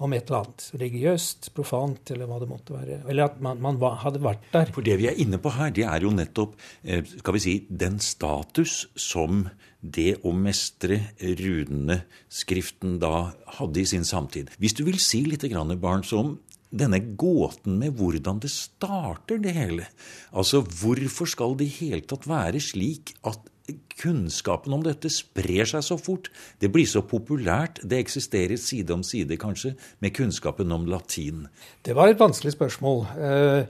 om 0.04 0.12
et 0.12 0.28
eller 0.28 0.42
annet 0.42 0.64
religiøst, 0.76 1.52
profant, 1.56 2.12
eller 2.12 2.28
hva 2.28 2.40
det 2.42 2.50
måtte 2.50 2.76
være. 2.76 2.98
Eller 3.08 3.30
at 3.30 3.38
man, 3.44 3.62
man 3.64 3.78
hadde 4.02 4.20
vært 4.24 4.44
der. 4.52 4.72
For 4.76 4.84
det 4.84 4.98
vi 5.00 5.08
er 5.08 5.22
inne 5.24 5.40
på 5.40 5.54
her, 5.56 5.72
det 5.76 5.86
er 5.88 6.04
jo 6.04 6.12
nettopp 6.12 6.58
eh, 6.84 7.06
skal 7.06 7.38
vi 7.38 7.44
si, 7.44 7.56
den 7.70 8.02
status 8.04 8.82
som 9.00 9.46
det 9.80 10.18
å 10.26 10.34
mestre 10.36 11.00
runeskriften 11.22 12.98
da 13.00 13.30
hadde 13.60 13.84
i 13.84 13.88
sin 13.88 14.08
samtid. 14.08 14.52
Hvis 14.60 14.76
du 14.76 14.84
vil 14.88 15.00
si 15.00 15.24
litt, 15.30 15.46
barn, 15.80 16.04
om 16.18 16.36
denne 16.76 17.00
gåten 17.16 17.78
med 17.80 17.96
hvordan 17.96 18.42
det 18.44 18.52
starter, 18.52 19.40
det 19.40 19.56
hele. 19.56 19.88
Altså, 20.36 20.60
hvorfor 20.66 21.30
skal 21.30 21.56
det 21.56 21.70
i 21.70 21.78
hele 21.80 22.04
tatt 22.04 22.28
være 22.28 22.60
slik 22.60 23.16
at 23.24 23.48
kunnskapen 23.96 24.74
om 24.76 24.84
dette 24.86 25.10
sprer 25.14 25.68
seg 25.70 25.84
så 25.86 25.98
fort. 26.00 26.30
Det 26.62 26.70
blir 26.74 26.88
så 26.90 27.02
populært. 27.06 27.82
Det 27.84 28.00
eksisterer 28.04 28.60
side 28.62 28.94
om 28.94 29.04
side, 29.06 29.38
kanskje, 29.42 29.76
med 30.04 30.16
kunnskapen 30.16 30.72
om 30.76 30.86
latin. 30.90 31.48
Det 31.86 31.96
var 31.98 32.12
et 32.12 32.22
vanskelig 32.22 32.56
spørsmål. 32.58 33.06
Eh, 33.18 33.66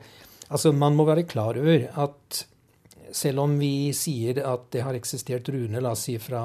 altså, 0.50 0.72
Man 0.72 0.96
må 0.96 1.06
være 1.06 1.24
klar 1.24 1.58
over 1.62 1.88
at 1.96 2.46
selv 3.16 3.46
om 3.46 3.60
vi 3.60 3.94
sier 3.96 4.42
at 4.44 4.68
det 4.74 4.84
har 4.84 4.98
eksistert 4.98 5.48
runer, 5.54 5.82
la 5.82 5.94
oss 5.96 6.08
si 6.10 6.18
fra 6.20 6.44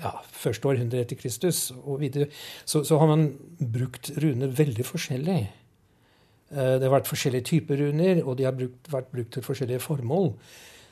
ja, 0.00 0.12
første 0.32 0.68
århundre 0.70 1.02
etter 1.02 1.18
Kristus 1.20 1.68
og 1.82 2.00
videre, 2.00 2.30
så, 2.64 2.82
så, 2.84 2.96
har 2.98 3.10
man 3.10 3.26
brukt 3.60 4.12
runer 4.22 4.52
veldig 4.56 4.86
forskjellig. 4.88 5.40
Eh, 6.50 6.74
det 6.80 6.86
har 6.86 6.96
vært 6.96 7.10
forskjellige 7.10 7.48
typer 7.52 7.82
runer, 7.84 8.22
og 8.24 8.38
de 8.38 8.48
har 8.48 8.56
brukt, 8.56 8.88
vært 8.92 9.12
brukt 9.12 9.34
til 9.36 9.44
forskjellige 9.44 9.84
formål. 9.84 10.32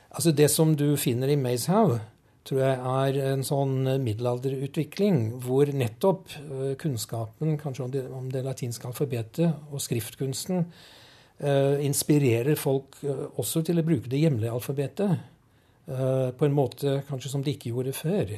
Altså 0.09 0.31
Det 0.31 0.49
som 0.49 0.75
du 0.75 0.95
finner 0.97 1.29
i 1.29 1.37
Mayshaug, 1.37 1.99
tror 2.47 2.61
jeg 2.63 2.77
er 2.79 3.33
en 3.33 3.43
sånn 3.45 3.83
middelalderutvikling 4.01 5.19
hvor 5.43 5.69
nettopp 5.75 6.31
eh, 6.39 6.71
kunnskapen 6.81 7.59
kanskje 7.61 7.83
om 7.85 7.91
det, 7.93 8.05
om 8.09 8.29
det 8.33 8.45
latinske 8.45 8.89
alfabetet 8.89 9.69
og 9.69 9.83
skriftkunsten 9.83 10.63
uh, 11.43 11.75
inspirerer 11.85 12.57
folk 12.57 12.97
uh, 13.03 13.27
også 13.39 13.61
til 13.67 13.81
å 13.81 13.85
bruke 13.85 14.09
det 14.09 14.23
hjemlige 14.23 14.55
alfabetet 14.55 15.13
uh, 15.91 16.31
på 16.33 16.47
en 16.47 16.55
måte 16.55 17.01
kanskje 17.09 17.33
som 17.35 17.45
de 17.45 17.53
ikke 17.53 17.73
gjorde 17.73 17.93
før. 17.93 18.33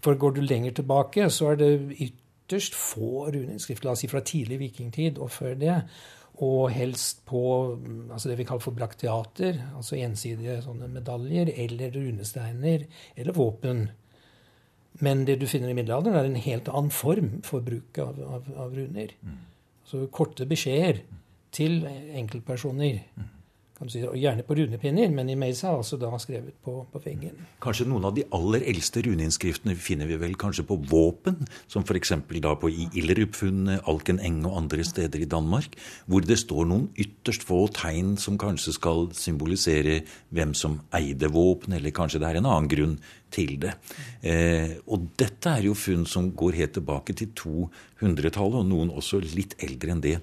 For 0.00 0.16
går 0.16 0.38
du 0.38 0.40
lenger 0.46 0.78
tilbake, 0.80 1.28
så 1.34 1.52
er 1.52 1.60
det 1.60 1.70
ytterst 1.98 2.78
få 2.78 3.26
runeinnskrifter, 3.28 3.90
la 3.90 3.94
oss 3.98 4.04
si 4.06 4.10
fra 4.10 4.24
tidlig 4.24 4.62
vikingtid 4.62 5.20
og 5.20 5.32
før 5.34 5.58
det, 5.60 5.76
og 6.40 6.70
helst 6.72 7.22
på 7.28 7.40
altså 8.10 8.30
det 8.30 8.38
vi 8.38 8.46
kaller 8.48 8.64
for 8.64 8.76
brakteater, 8.76 9.58
altså 9.76 9.98
ensidige 10.00 10.60
sånne 10.64 10.88
medaljer, 10.88 11.52
eller 11.64 11.92
runesteiner, 11.94 12.86
eller 13.16 13.36
våpen. 13.36 13.88
Men 15.04 15.26
det 15.28 15.38
du 15.40 15.46
finner 15.50 15.72
i 15.72 15.76
middelalderen, 15.76 16.16
er 16.16 16.30
en 16.30 16.40
helt 16.40 16.70
annen 16.72 16.94
form 16.94 17.34
for 17.46 17.64
bruk 17.64 18.00
av, 18.00 18.20
av, 18.24 18.48
av 18.56 18.72
runer. 18.76 19.12
Mm. 19.20 19.42
Så 19.88 20.06
korte 20.14 20.48
beskjeder 20.48 21.02
til 21.56 21.84
enkeltpersoner. 21.86 23.04
Mm 23.18 23.28
si, 23.88 24.02
og 24.04 24.16
gjerne 24.18 24.44
på 24.44 24.56
runepinner, 24.58 25.08
men 25.14 25.30
i 25.32 25.36
Meisa 25.40 25.70
altså 25.72 25.96
da 26.00 26.10
skrevet 26.20 26.58
på, 26.64 26.74
på, 26.92 27.00
veggen. 27.00 27.38
Kanskje 27.64 27.86
noen 27.88 28.04
av 28.10 28.16
de 28.16 28.26
aller 28.36 28.66
eldste 28.68 29.00
runeinnskriftene 29.06 29.76
finner 29.80 30.10
vi 30.10 30.18
vel 30.20 30.36
kanskje 30.40 30.66
på 30.68 30.76
våpen, 30.90 31.46
som 31.70 31.86
f.eks. 31.86 32.12
da 32.44 32.52
på 32.60 32.68
Illerupfunnet, 32.68 33.86
Alken 33.88 34.20
Eng 34.20 34.42
og 34.44 34.58
andre 34.58 34.84
steder 34.84 35.24
i 35.24 35.30
Danmark, 35.30 35.78
hvor 36.04 36.26
det 36.26 36.36
står 36.42 36.68
noen 36.68 36.90
ytterst 37.00 37.46
få 37.48 37.62
tegn 37.72 38.16
som 38.20 38.36
kanskje 38.40 38.76
skal 38.76 39.08
symbolisere 39.16 40.02
hvem 40.28 40.52
som 40.52 40.80
eide 40.96 41.32
våpen, 41.32 41.78
eller 41.78 41.96
kanskje 41.96 42.20
det 42.20 42.28
er 42.28 42.42
en 42.42 42.50
annen 42.50 42.68
grunn 42.70 42.98
til 43.32 43.56
det. 43.62 43.74
Eh, 44.22 44.76
og 44.90 45.10
dette 45.20 45.52
er 45.56 45.66
jo 45.66 45.76
funn 45.78 46.06
som 46.08 46.30
går 46.36 46.58
helt 46.58 46.74
tilbake 46.78 47.16
til 47.18 47.30
200-tallet, 47.38 48.58
og 48.60 48.66
noen 48.68 48.92
også 48.94 49.22
litt 49.24 49.56
eldre 49.62 49.94
enn 49.94 50.02
det. 50.04 50.16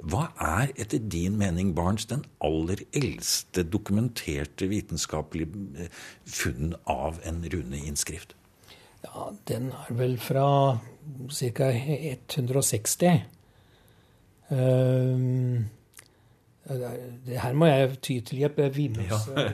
Hva 0.00 0.28
er 0.36 0.74
etter 0.80 1.02
din 1.02 1.38
mening, 1.40 1.74
Barents, 1.76 2.08
den 2.10 2.24
aller 2.44 2.84
eldste 2.96 3.64
dokumenterte 3.66 4.70
vitenskapelige 4.70 5.64
eh, 5.86 5.90
funn 6.28 6.76
av 6.90 7.20
en 7.28 7.42
runeinnskrift? 7.52 8.36
Ja, 9.04 9.30
den 9.48 9.70
er 9.72 9.92
vel 9.96 10.18
fra 10.20 10.46
ca. 11.32 11.68
160. 11.72 13.22
Um, 14.50 15.70
det 16.68 17.38
her 17.40 17.54
må 17.56 17.66
jeg 17.66 17.94
ty 18.04 18.18
til 18.26 18.42
Jeppe 18.42 18.68
Vimus. 18.74 19.08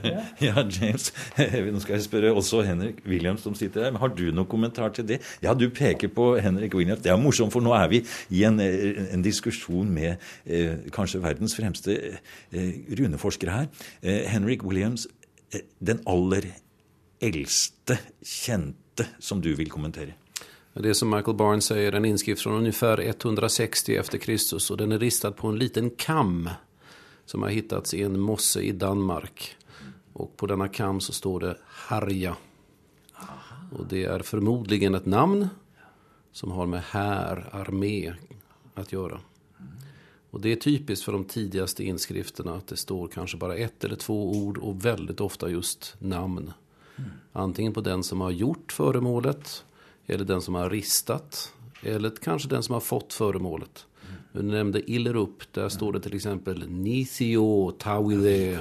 Ja, 0.04 0.24
ja, 0.48 0.64
James. 0.64 1.12
Nå 1.72 1.80
skal 1.80 1.94
jeg 1.96 2.04
spørre 2.04 2.32
også 2.34 2.60
Henrik 2.66 2.98
Williams 3.06 3.46
som 3.46 3.54
sitter 3.54 3.86
her. 3.86 3.98
Har 4.02 4.12
du 4.12 4.24
noen 4.34 4.48
kommentar 4.50 4.90
til 4.96 5.06
det? 5.08 5.20
Ja, 5.42 5.54
du 5.54 5.68
peker 5.70 6.10
på 6.12 6.34
Henrik 6.42 6.74
Williams. 6.74 7.04
Det 7.04 7.12
er 7.14 7.20
morsomt, 7.20 7.54
for 7.54 7.64
nå 7.64 7.72
er 7.78 7.88
vi 7.94 8.02
i 8.34 8.42
en, 8.48 8.60
en 8.60 9.24
diskusjon 9.24 9.88
med 9.94 10.16
eh, 10.44 10.82
kanskje 10.92 11.22
verdens 11.22 11.56
fremste 11.56 11.96
eh, 11.96 12.76
runeforskere 12.98 13.54
her. 13.54 13.72
Eh, 14.02 14.26
Henrik 14.34 14.66
Williams, 14.66 15.06
eh, 15.54 15.64
den 15.78 16.02
aller 16.10 16.50
eldste 17.22 18.00
kjente 18.20 19.08
som 19.22 19.40
du 19.40 19.54
vil 19.54 19.70
kommentere? 19.70 20.18
Det 20.78 20.88
är 20.88 20.94
som 20.94 21.10
Michael 21.10 21.36
Barnes 21.36 21.64
säger, 21.64 21.92
en 21.92 22.04
innskrift 22.04 22.42
från 22.42 22.54
ungefär 22.54 23.00
160 23.00 23.96
efter 23.96 24.18
Kristus 24.18 24.70
och 24.70 24.76
den 24.76 24.92
är 24.92 24.98
ristad 24.98 25.32
på 25.32 25.48
en 25.48 25.58
liten 25.58 25.90
kam 25.90 26.50
som 27.26 27.42
har 27.42 27.48
hittats 27.48 27.94
i 27.94 28.02
en 28.02 28.20
mosse 28.20 28.60
i 28.60 28.72
Danmark. 28.72 29.56
Och 30.12 30.36
på 30.36 30.46
denna 30.46 30.68
kam 30.68 31.00
så 31.00 31.12
står 31.12 31.40
det 31.40 31.56
Harja. 31.64 32.36
Och 33.72 33.86
det 33.86 34.04
är 34.04 34.18
förmodligen 34.18 34.94
ett 34.94 35.06
namn 35.06 35.48
som 36.32 36.50
har 36.50 36.66
med 36.66 36.82
här, 36.82 37.48
armé 37.52 38.14
att 38.74 38.92
göra. 38.92 39.20
Och 40.30 40.40
det 40.40 40.52
är 40.52 40.56
typiskt 40.56 41.04
för 41.04 41.12
de 41.12 41.24
tidigaste 41.24 41.84
inskrifterna 41.84 42.54
att 42.54 42.66
det 42.66 42.76
står 42.76 43.08
kanske 43.08 43.36
bara 43.36 43.56
ett 43.56 43.84
eller 43.84 43.96
två 43.96 44.30
ord 44.30 44.58
och 44.58 44.84
väldigt 44.84 45.20
ofta 45.20 45.48
just 45.50 45.96
namn. 45.98 46.52
Antingen 47.32 47.72
på 47.72 47.80
den 47.80 48.02
som 48.02 48.20
har 48.20 48.30
gjort 48.30 48.72
föremålet 48.72 49.64
eller 50.06 50.24
den 50.24 50.42
som 50.42 50.54
har 50.54 50.70
ristat 50.70 51.52
eller 51.82 52.10
kanske 52.10 52.48
den 52.48 52.62
som 52.62 52.72
har 52.72 52.80
fått 52.80 53.12
föremålet. 53.12 53.86
Du 54.36 54.42
nämnde 54.42 54.90
Illerup. 54.90 55.42
Der 55.52 55.68
står 55.68 55.92
det 55.92 56.06
f.eks. 56.06 56.26
Nisio 56.68 57.70
Tawide. 57.78 58.60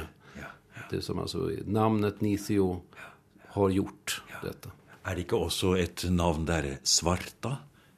Det 0.90 1.02
som 1.02 1.20
altså 1.20 1.50
namnet 1.66 2.22
Nisio 2.22 2.82
har 3.48 3.70
gjort 3.70 4.22
dette. 4.44 4.72
Er 5.04 5.18
det 5.18 5.26
ikke 5.26 5.36
også 5.36 5.74
et 5.76 6.06
navn 6.10 6.46
der, 6.48 6.78
Svarta, 6.84 7.58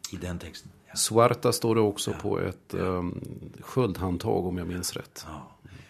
i 0.09 0.17
den 0.17 0.39
teksten? 0.41 0.73
Svarta 0.97 1.51
står 1.53 1.77
det 1.77 1.83
også 1.85 2.15
på 2.17 2.39
et 2.41 2.73
um, 2.73 3.13
sköldhandtag 3.61 4.49
om 4.49 4.57
jag 4.57 4.67
minns 4.67 4.95
rätt. 4.97 5.25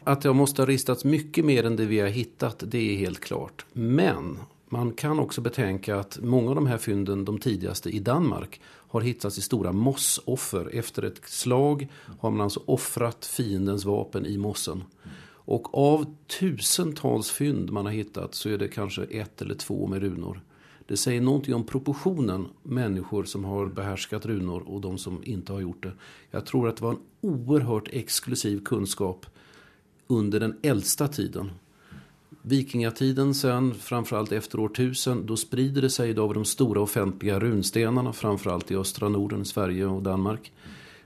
At 0.04 0.18
Att 0.18 0.22
det 0.22 0.34
måste 0.34 0.62
ha 0.62 0.68
ristet 0.68 1.04
mycket 1.04 1.46
mer 1.46 1.64
än 1.64 1.76
det 1.76 1.86
vi 1.86 2.00
har 2.00 2.08
hittat, 2.08 2.64
det 2.68 2.94
är 2.94 2.98
helt 2.98 3.20
klart. 3.20 3.66
Men 3.74 4.40
man 4.70 4.92
kan 4.92 5.20
också 5.20 5.42
betänka 5.42 6.00
att 6.00 6.20
många 6.22 6.50
av 6.50 6.56
de 6.56 6.68
här 6.68 6.78
fynden, 6.78 7.26
de 7.26 7.40
tidigaste 7.40 7.90
i 7.90 8.00
Danmark, 8.00 8.62
har 8.66 9.02
hittats 9.02 9.38
i 9.38 9.42
stora 9.42 9.72
mossoffer. 9.72 10.70
Efter 10.74 11.04
ett 11.04 11.22
slag 11.26 11.88
har 12.20 12.32
man 12.32 12.42
alltså 12.42 12.62
offrat 12.66 13.26
fiendens 13.26 13.86
vapen 13.86 14.26
i 14.26 14.38
mossen. 14.38 14.84
Och 15.48 15.78
av 15.78 16.16
tusentals 16.40 17.32
fynd 17.32 17.72
man 17.72 17.86
har 17.86 17.94
hittat 17.94 18.36
så 18.36 18.50
är 18.50 18.58
det 18.58 18.68
kanske 18.68 19.04
ett 19.04 19.42
eller 19.42 19.56
två 19.56 19.88
med 19.88 20.02
runor. 20.02 20.42
Det 20.88 20.98
säger 20.98 21.22
någonting 21.22 21.56
om 21.56 21.66
proportionen 21.66 22.48
människor 22.64 23.24
som 23.24 23.46
har 23.46 23.66
behärskat 23.66 24.26
runor 24.26 24.62
och 24.68 24.82
de 24.82 24.98
som 24.98 25.24
inte 25.24 25.54
har 25.54 25.60
gjort 25.60 25.84
det. 25.84 25.92
Jag 26.32 26.46
tror 26.46 26.70
att 26.70 26.78
det 26.78 26.84
var 26.84 26.92
en 26.92 27.00
oerhört 27.22 27.88
exklusiv 27.92 28.64
kunskap 28.64 29.26
under 30.08 30.40
den 30.40 30.58
äldsta 30.62 31.08
tiden 31.08 31.52
Vikingatiden 32.48 33.34
sen, 33.34 33.74
framförallt 33.74 34.32
efter 34.32 34.60
år 34.60 34.72
1000, 34.72 35.26
då 35.26 35.38
sprider 35.38 35.82
det 35.82 35.90
sig 35.90 36.20
av 36.20 36.34
de 36.34 36.46
stora 36.46 36.82
offentliga 36.82 37.40
runstenarna, 37.40 38.14
framförallt 38.14 38.72
i 38.72 38.76
östra 38.76 39.10
Norden, 39.10 39.46
Sverige 39.46 39.86
och 39.86 40.04
Danmark. 40.04 40.52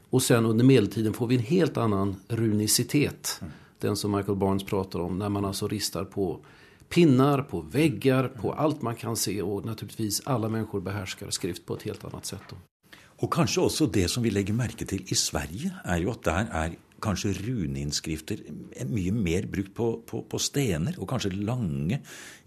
Och 0.10 0.24
sen 0.24 0.46
under 0.46 0.66
medeltiden 0.66 1.14
får 1.14 1.28
vi 1.28 1.36
en 1.36 1.42
helt 1.42 1.78
annan 1.78 2.16
runicitet. 2.28 3.42
Den 3.80 3.96
som 3.96 4.12
Michael 4.12 4.38
Barnes 4.38 4.64
pratar 4.64 5.00
om, 5.00 5.20
när 5.20 5.30
man 5.30 5.46
alltså 5.46 5.68
ristar 5.68 6.06
på 6.06 6.40
pinnar, 6.90 7.42
på 7.42 7.62
väggar, 7.62 8.28
på 8.28 8.54
allt 8.54 8.82
man 8.82 8.96
kan 8.96 9.16
se 9.16 9.42
och 9.42 9.66
naturligtvis 9.66 10.22
alla 10.26 10.50
människor 10.50 10.82
behärskar 10.82 11.30
skrift 11.30 11.66
på 11.66 11.74
ett 11.74 11.84
helt 11.84 12.06
annat 12.06 12.26
sätt. 12.26 12.44
Då. 12.50 12.56
Og 13.22 13.30
kanskje 13.34 13.62
også 13.62 13.86
det 13.86 14.08
som 14.10 14.24
vi 14.24 14.32
legger 14.34 14.56
merke 14.58 14.86
til 14.86 15.04
i 15.06 15.16
Sverige, 15.16 15.70
er 15.86 15.98
jo 16.02 16.12
at 16.12 16.24
der 16.26 16.48
er 16.50 16.78
kanskje 17.03 17.34
runeinnskrifter 17.39 18.43
mye 18.89 19.13
mer 19.15 19.48
brukt 19.51 19.74
på, 19.77 19.88
på, 20.08 20.24
på 20.29 20.41
stener, 20.41 20.98
og 21.01 21.10
kanskje 21.12 21.34
lange 21.36 22.01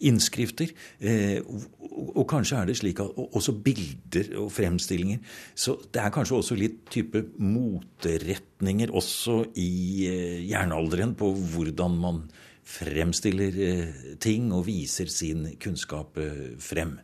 innskrifter. 0.05 0.73
Eh, 1.01 1.41
og, 1.45 1.67
og, 2.15 2.25
kanskje 2.31 2.61
er 2.61 2.71
det 2.71 2.79
slik 2.81 3.03
at 3.03 3.21
også 3.25 3.55
bilder 3.65 4.33
og 4.43 4.51
fremstillinger 4.53 5.21
Så 5.55 5.77
det 5.93 6.03
er 6.03 6.13
kanskje 6.15 6.39
også 6.39 6.59
litt 6.59 6.83
type 6.93 7.25
moteretninger 7.39 8.93
også 8.95 9.41
i 9.61 10.09
eh, 10.09 10.41
jernalderen 10.49 11.15
på 11.19 11.31
hvordan 11.55 12.01
man 12.01 12.25
fremstiller 12.65 13.59
eh, 13.61 14.15
ting 14.21 14.53
og 14.55 14.67
viser 14.69 15.11
sin 15.13 15.47
kunnskap 15.61 16.19
eh, 16.21 16.55
frem. 16.63 16.97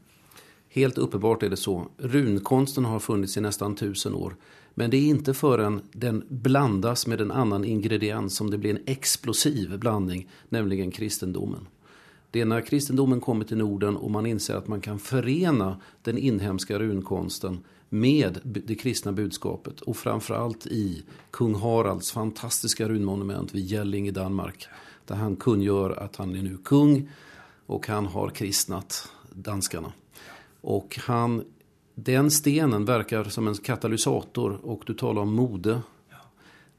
Helt 0.72 0.98
uppenbart 0.98 1.42
är 1.42 1.50
det 1.50 1.56
så. 1.56 1.86
Runkonsten 1.98 2.84
har 2.84 2.98
funnits 2.98 3.36
i 3.36 3.40
nästan 3.40 3.74
tusen 3.74 4.14
år. 4.14 4.36
Men 4.74 4.90
det 4.90 4.96
är 4.96 5.06
inte 5.06 5.34
förrän 5.34 5.80
den 5.92 6.24
blandas 6.28 7.06
med 7.06 7.20
en 7.20 7.30
annan 7.30 7.64
ingrediens 7.64 8.36
som 8.36 8.50
det 8.50 8.58
blir 8.58 8.70
en 8.70 8.82
explosiv 8.86 9.78
blandning, 9.78 10.28
nämligen 10.48 10.90
kristendomen. 10.90 11.66
Det 12.30 12.40
är 12.40 12.44
när 12.44 12.60
kristendomen 12.60 13.20
kommer 13.20 13.44
till 13.44 13.56
Norden 13.56 13.96
och 13.96 14.10
man 14.10 14.26
inser 14.26 14.54
att 14.54 14.68
man 14.68 14.80
kan 14.80 14.98
förena 14.98 15.80
den 16.02 16.18
inhemska 16.18 16.78
runkonsten 16.78 17.58
med 17.88 18.40
det 18.44 18.74
kristna 18.74 19.12
budskapet 19.12 19.80
och 19.80 19.96
framförallt 19.96 20.66
i 20.66 21.02
kung 21.30 21.54
Haralds 21.54 22.12
fantastiska 22.12 22.88
runmonument 22.88 23.54
vid 23.54 23.64
Gälling 23.64 24.08
i 24.08 24.10
Danmark 24.10 24.68
där 25.06 25.14
han 25.14 25.36
kungör 25.36 25.90
att 25.90 26.16
han 26.16 26.34
är 26.34 26.42
nu 26.42 26.58
kung 26.64 27.10
och 27.66 27.86
han 27.86 28.06
har 28.06 28.28
kristnat 28.28 29.08
danskarna. 29.30 29.92
Och 30.60 30.98
han, 31.02 31.44
den 31.94 32.30
stenen 32.30 32.84
verkar 32.84 33.24
som 33.24 33.48
en 33.48 33.54
katalysator 33.54 34.60
och 34.62 34.82
du 34.86 34.94
talar 34.94 35.22
om 35.22 35.34
mode. 35.34 35.80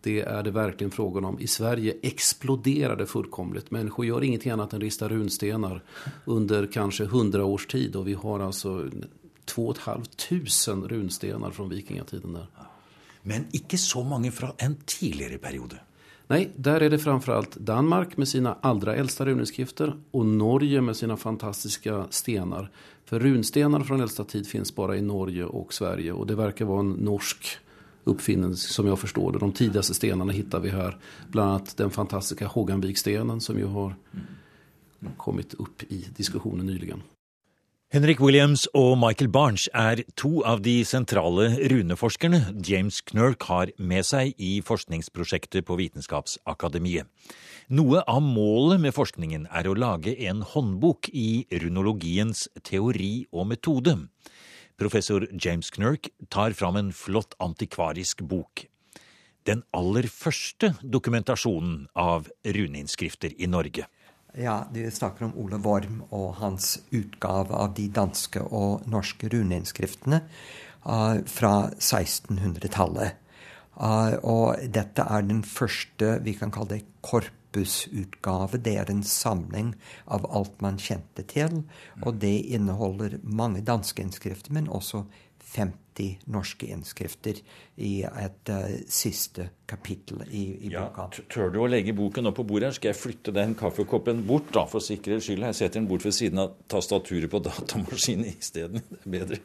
Det 0.02 0.22
är 0.22 0.44
det 0.44 0.52
verkligen 0.52 0.92
frågan 0.92 1.26
om. 1.26 1.40
I 1.40 1.48
Sverige 1.48 1.94
exploderar 2.02 2.96
det 2.96 3.06
fullkomligt. 3.06 3.72
Människor 3.72 4.06
gör 4.06 4.24
ingenting 4.24 4.52
annat 4.52 4.74
än 4.74 4.82
ristar 4.82 5.10
runstenar 5.10 5.84
under 6.26 6.68
kanske 6.68 7.06
hundra 7.06 7.46
års 7.46 7.68
tid. 7.68 7.96
Och 7.96 8.08
vi 8.08 8.14
har 8.14 8.40
alltså 8.40 8.90
två 9.46 9.68
och 9.68 9.76
ett 9.76 9.82
halvt 9.82 10.30
tusen 10.30 10.88
runstenar 10.88 11.52
från 11.52 11.70
vikingatiden 11.70 12.34
där. 12.34 12.48
Men 13.22 13.46
ikke 13.52 13.78
så 13.78 14.04
mange 14.04 14.32
fra 14.32 14.54
en 14.58 14.76
tidligere 14.86 15.38
periode. 15.38 15.78
Nej, 16.32 16.52
där 16.56 16.82
är 16.82 16.90
det 16.90 17.00
framförallt 17.00 17.56
Danmark 17.56 18.18
med 18.18 18.28
sina 18.28 18.58
allra 18.62 18.96
äldsta 18.96 19.26
runeskrifter 19.26 19.94
och 20.12 20.26
Norge 20.26 20.82
med 20.82 20.96
sina 20.96 21.18
fantastiska 21.18 22.06
stenar. 22.10 22.72
För 23.06 23.20
runstenar 23.20 23.80
från 23.80 24.02
äldsta 24.02 24.24
tid 24.24 24.48
finns 24.48 24.76
bara 24.76 24.98
i 24.98 25.02
Norge 25.02 25.46
och 25.46 25.74
Sverige 25.74 26.12
och 26.12 26.28
det 26.28 26.36
verkar 26.36 26.66
vara 26.66 26.80
en 26.80 26.92
norsk 26.92 27.58
uppfinnelse 28.04 28.74
som 28.74 28.88
jag 28.88 29.00
förstår 29.00 29.32
det. 29.32 29.40
De 29.40 29.52
tidigaste 29.52 29.94
stenarna 29.94 30.32
hittar 30.32 30.60
vi 30.60 30.70
här. 30.70 30.98
Bland 31.28 31.50
annat 31.50 31.78
den 31.78 31.90
fantastiska 31.90 32.48
Håganvikstenen 32.48 33.42
som 33.42 33.58
ju 33.58 33.66
har 33.66 33.96
kommit 35.18 35.54
upp 35.54 35.84
i 35.84 36.08
diskussionen 36.16 36.66
nyligen. 36.66 37.02
Henrik 37.92 38.22
Williams 38.24 38.70
og 38.72 38.94
Michael 38.96 39.28
Barnes 39.28 39.66
er 39.76 40.00
to 40.16 40.38
av 40.48 40.62
de 40.64 40.78
sentrale 40.88 41.50
runeforskerne 41.68 42.40
James 42.64 43.02
Knirk 43.04 43.44
har 43.50 43.74
med 43.76 44.08
seg 44.08 44.32
i 44.40 44.62
forskningsprosjektet 44.64 45.68
på 45.68 45.76
Vitenskapsakademiet. 45.76 47.10
Noe 47.68 48.00
av 48.08 48.24
målet 48.24 48.80
med 48.80 48.96
forskningen 48.96 49.50
er 49.52 49.68
å 49.68 49.76
lage 49.76 50.16
en 50.24 50.40
håndbok 50.54 51.12
i 51.12 51.44
runologiens 51.52 52.46
teori 52.64 53.26
og 53.36 53.52
metode. 53.52 53.98
Professor 54.80 55.28
James 55.36 55.68
Knirk 55.76 56.14
tar 56.32 56.56
fram 56.56 56.80
en 56.80 56.96
flott 56.96 57.36
antikvarisk 57.44 58.24
bok. 58.24 58.70
Den 59.44 59.66
aller 59.76 60.08
første 60.08 60.78
dokumentasjonen 60.80 61.90
av 61.92 62.32
runeinnskrifter 62.48 63.36
i 63.36 63.52
Norge. 63.52 63.92
Ja, 64.34 64.68
Du 64.74 64.92
snakker 64.92 65.26
om 65.26 65.34
Ole 65.36 65.58
Worm 65.60 66.04
og 66.10 66.36
hans 66.40 66.78
utgave 66.96 67.52
av 67.52 67.74
de 67.76 67.90
danske 67.92 68.40
og 68.40 68.86
norske 68.88 69.28
runeinnskriftene 69.28 70.22
uh, 70.86 71.20
fra 71.28 71.52
1600-tallet. 71.76 73.18
Uh, 73.76 74.16
og 74.24 74.64
dette 74.72 75.04
er 75.04 75.28
den 75.28 75.44
første 75.44 76.14
vi 76.24 76.38
kan 76.40 76.54
kalle 76.56 76.78
det 76.78 76.86
korpusutgave. 77.04 78.62
Det 78.64 78.78
er 78.80 78.94
en 78.94 79.04
samling 79.04 79.74
av 80.08 80.24
alt 80.32 80.56
man 80.64 80.80
kjente 80.80 81.28
til. 81.28 81.66
Og 82.00 82.24
det 82.24 82.38
inneholder 82.56 83.20
mange 83.24 83.66
danske 83.68 84.00
innskrifter, 84.00 84.56
men 84.56 84.72
også 84.72 85.04
50 85.52 86.22
norske 86.32 86.70
innskrifter 86.72 87.42
i 87.84 87.90
et 88.08 88.50
uh, 88.50 88.70
siste 88.90 89.50
kapittel 89.70 90.22
i, 90.30 90.44
i 90.68 90.70
ja, 90.72 90.86
boka. 90.88 91.24
Tør 91.32 91.52
du 91.52 91.60
å 91.62 91.68
legge 91.70 91.94
boken 91.96 92.30
opp 92.30 92.38
på 92.40 92.46
bordet? 92.48 92.70
her? 92.70 92.78
Skal 92.78 92.92
jeg 92.92 93.00
flytte 93.00 93.34
den 93.36 93.56
kaffekoppen 93.60 94.24
bort, 94.28 94.48
da, 94.56 94.64
for 94.72 94.84
sikkerhets 94.84 95.28
skyld? 95.28 95.44
Jeg 95.50 95.58
setter 95.60 95.82
den 95.82 95.90
bort 95.90 96.06
ved 96.08 96.16
siden 96.16 96.42
av 96.44 96.56
tastaturet 96.72 97.32
på 97.32 97.42
datamaskinen 97.48 98.30
isteden. 98.32 98.86
Det 98.88 99.02
er 99.02 99.12
bedre. 99.18 99.42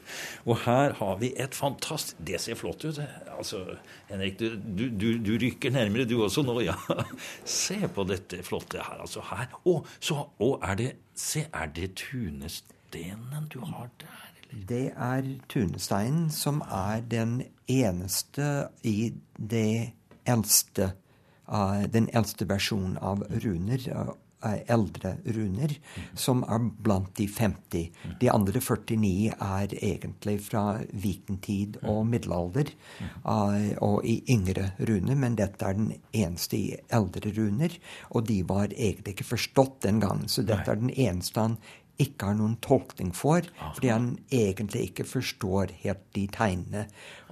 Og 0.46 0.62
her 0.66 0.94
har 1.00 1.18
vi 1.22 1.32
et 1.34 1.56
fantastisk 1.56 2.22
Det 2.30 2.40
ser 2.42 2.58
flott 2.58 2.86
ut. 2.86 3.00
Altså, 3.34 3.64
Henrik, 4.10 4.38
du, 4.38 4.54
du, 4.62 4.86
du, 4.90 5.08
du 5.26 5.34
rykker 5.42 5.74
nærmere 5.74 6.06
du 6.08 6.18
også 6.22 6.46
nå, 6.46 6.60
ja. 6.66 6.78
Se 7.58 7.80
på 7.90 8.06
dette 8.08 8.42
flotte 8.46 8.82
her, 8.86 9.02
altså. 9.02 9.24
Her. 9.32 9.50
Å, 9.66 9.80
så, 9.98 10.22
å, 10.38 10.54
er 10.62 10.78
det 10.78 10.92
Se, 11.16 11.46
er 11.48 11.70
det 11.72 11.94
tunestenen 11.96 13.46
du 13.48 13.62
har 13.64 13.88
der? 14.02 14.35
Det 14.50 14.90
er 14.92 15.30
tunesteinen 15.52 16.30
som 16.30 16.62
er 16.62 17.02
den 17.10 17.40
eneste 17.68 18.68
i 18.86 19.12
det 19.36 19.92
eldste, 20.26 20.92
uh, 21.48 21.82
den 21.90 22.08
eldste 22.14 22.48
versjonen 22.48 22.96
av 22.98 23.24
runer, 23.44 23.82
uh, 23.92 24.14
eldre 24.70 25.16
runer, 25.34 25.72
som 26.14 26.42
er 26.44 26.66
blant 26.84 27.14
de 27.18 27.26
50. 27.26 27.86
De 28.20 28.28
andre 28.30 28.60
49 28.60 29.32
er 29.32 29.74
egentlig 29.74 30.36
fra 30.46 30.64
vikingtid 30.92 31.80
og 31.82 32.04
middelalder 32.06 32.70
og 33.82 34.06
i 34.06 34.20
yngre 34.30 34.68
runer, 34.78 35.18
men 35.18 35.38
dette 35.40 35.66
er 35.66 35.78
den 35.80 35.90
eneste 36.12 36.60
i 36.60 36.76
eldre 36.94 37.32
runer. 37.34 37.74
Og 38.12 38.28
de 38.28 38.42
var 38.46 38.70
egentlig 38.70 39.16
ikke 39.16 39.32
forstått 39.32 39.80
den 39.88 40.04
gangen, 40.04 40.28
så 40.28 40.46
dette 40.46 40.70
er 40.70 40.84
den 40.84 40.94
eneste 40.94 41.42
han 41.42 41.58
ikke 42.02 42.28
har 42.28 42.36
noen 42.36 42.56
tolkning 42.64 43.12
for, 43.16 43.46
fordi 43.76 43.88
han 43.88 44.08
egentlig 44.34 44.90
ikke 44.90 45.06
forstår 45.08 45.72
helt 45.82 46.02
de 46.16 46.26
tegnene. 46.32 46.82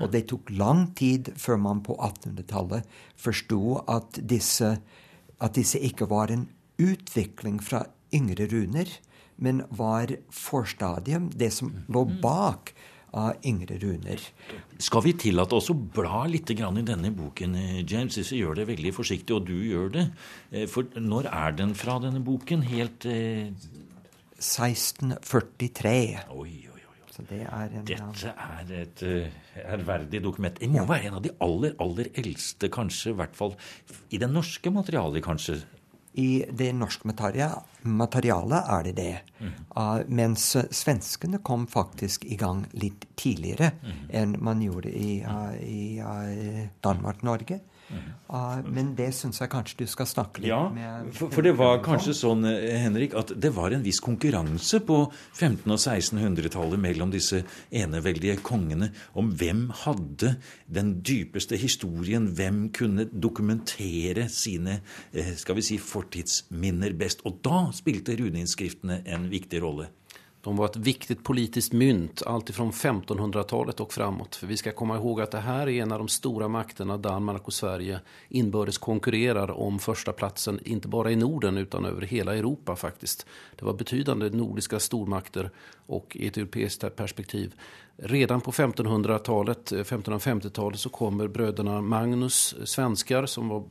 Og 0.01 0.13
det 0.15 0.25
tok 0.31 0.53
lang 0.57 0.87
tid 0.97 1.33
før 1.41 1.61
man 1.61 1.83
på 1.85 1.97
1800-tallet 1.99 2.89
forsto 3.21 3.81
at 3.85 4.21
at 5.45 5.59
disse 5.59 5.81
ikke 5.83 6.09
var 6.09 6.33
en 6.33 6.47
utvikling 6.81 7.61
fra 7.63 7.85
yngre 8.15 8.47
runer, 8.49 8.89
men 9.37 9.65
var 9.75 10.15
forstadium, 10.33 11.29
det 11.35 11.53
som 11.53 11.73
lå 11.91 12.05
bak 12.23 12.73
av 13.15 13.45
yngre 13.47 13.77
runer. 13.83 14.23
Skal 14.83 15.05
vi 15.05 15.13
tillate 15.19 15.55
oss 15.59 15.71
å 15.71 15.77
bla 15.77 16.25
litt 16.31 16.51
i 16.51 16.57
denne 16.57 17.11
boken, 17.15 17.55
James, 17.87 18.17
hvis 18.17 18.33
vi 18.33 18.41
gjør 18.41 18.63
det 18.63 18.69
veldig 18.73 18.95
forsiktig, 18.95 19.35
og 19.37 19.47
du 19.47 19.55
gjør 19.55 19.93
det? 19.95 20.07
For 20.71 20.87
når 20.99 21.29
er 21.31 21.59
den 21.59 21.75
fra, 21.79 21.99
denne 22.03 22.23
boken? 22.25 22.65
Helt 22.71 23.05
eh 23.07 23.53
1643. 24.39 25.99
Oi, 26.35 26.55
oi, 26.73 26.81
oi. 26.81 26.81
Så 27.15 27.23
det 27.29 27.45
er 27.47 27.71
en, 27.71 27.85
Dette 27.87 28.33
er 28.35 28.71
et 28.81 29.03
uh, 29.07 29.37
ærverdig 29.77 30.21
dokument. 30.25 30.59
Det 30.59 30.69
må 30.71 30.81
ja. 30.83 30.89
være 30.89 31.11
en 31.11 31.19
av 31.21 31.23
de 31.23 31.31
aller, 31.47 31.77
aller 31.83 32.11
eldste, 32.19 32.71
kanskje, 32.75 33.13
i 33.13 33.19
hvert 33.21 33.37
fall 33.39 33.55
i 34.11 34.19
det 34.19 34.31
norske 34.33 34.73
materialet, 34.75 35.23
kanskje. 35.23 35.61
I 36.19 36.45
det 36.51 36.73
norske 36.79 37.07
materialet 37.07 38.73
er 38.77 38.83
det 38.87 38.95
det. 38.99 39.15
Mm. 39.39 39.55
Uh, 39.77 40.01
mens 40.11 40.49
svenskene 40.75 41.39
kom 41.47 41.69
faktisk 41.71 42.27
i 42.27 42.39
gang 42.41 42.65
litt 42.75 43.07
tidligere 43.19 43.73
mm. 43.79 44.03
enn 44.15 44.37
man 44.43 44.63
gjorde 44.63 44.91
i, 44.91 45.21
uh, 45.23 45.55
i 45.59 46.67
Danmark-Norge. 46.83 47.61
Uh, 47.93 48.63
men 48.65 48.95
det 48.97 49.11
syns 49.15 49.39
jeg 49.43 49.51
kanskje 49.53 49.83
du 49.83 49.91
skal 49.91 50.09
snakke 50.09 50.41
litt 50.43 50.49
Ja, 50.49 50.63
med 50.73 51.11
for, 51.15 51.31
for 51.35 51.45
det 51.45 51.53
var 51.59 51.83
kanskje 51.85 52.15
sånn, 52.17 52.47
eh, 52.49 52.79
Henrik, 52.81 53.13
at 53.19 53.35
det 53.37 53.51
var 53.55 53.75
en 53.77 53.85
viss 53.85 54.01
konkurranse 54.03 54.81
på 54.87 55.01
1500- 55.37 55.75
og 55.75 55.83
1600-tallet 55.83 56.81
mellom 56.81 57.13
disse 57.13 57.43
eneveldige 57.69 58.39
kongene 58.47 58.91
om 59.21 59.29
hvem 59.37 59.67
hadde 59.85 60.35
den 60.67 60.97
dypeste 61.05 61.59
historien, 61.61 62.31
hvem 62.39 62.69
kunne 62.75 63.07
dokumentere 63.13 64.27
sine 64.33 64.81
eh, 65.13 65.35
skal 65.39 65.61
vi 65.61 65.67
si, 65.69 65.79
fortidsminner 65.79 66.97
best. 66.99 67.23
Og 67.29 67.43
da 67.45 67.67
spilte 67.77 68.17
runeinnskriftene 68.19 69.03
en 69.05 69.29
viktig 69.33 69.61
rolle. 69.63 69.91
De 70.45 70.57
var 70.57 70.65
ett 70.65 70.77
viktigt 70.77 71.25
politiskt 71.25 71.73
mynt 71.73 72.23
alltifrån 72.27 72.71
1500-talet 72.71 73.81
och 73.81 73.93
framåt. 73.93 74.37
För 74.37 74.47
vi 74.47 74.57
ska 74.57 74.73
komma 74.73 74.97
ihåg 74.97 75.21
att 75.21 75.31
det 75.31 75.39
här 75.39 75.69
är 75.69 75.83
en 75.83 75.93
av 75.93 75.99
de 75.99 76.09
stora 76.09 76.49
makterna, 76.49 76.97
Danmark 76.97 77.47
och 77.47 77.53
Sverige, 77.53 78.01
inbördes 78.29 78.79
konkurrerar 78.79 79.51
om 79.51 79.79
första 79.79 80.13
inte 80.65 80.89
bara 80.89 81.11
i 81.11 81.17
Norden 81.17 81.59
utan 81.59 81.85
över 81.85 82.03
hela 82.03 82.37
Europa 82.37 82.77
faktiskt. 82.77 83.27
Det 83.57 83.65
var 83.65 83.73
betydande 83.73 84.31
nordiska 84.31 84.81
stormakter 84.81 85.51
och 85.87 86.17
i 86.17 86.27
ett 86.27 86.37
europeiskt 86.37 86.97
perspektiv. 86.97 87.55
Redan 87.97 88.41
på 88.41 88.53
1500-talet, 88.53 89.73
1550-talet 89.73 90.81
så 90.81 90.89
kommer 90.89 91.29
bröderna 91.29 91.81
Magnus, 91.81 92.55
svenskar 92.65 93.27
som 93.27 93.49
var 93.49 93.65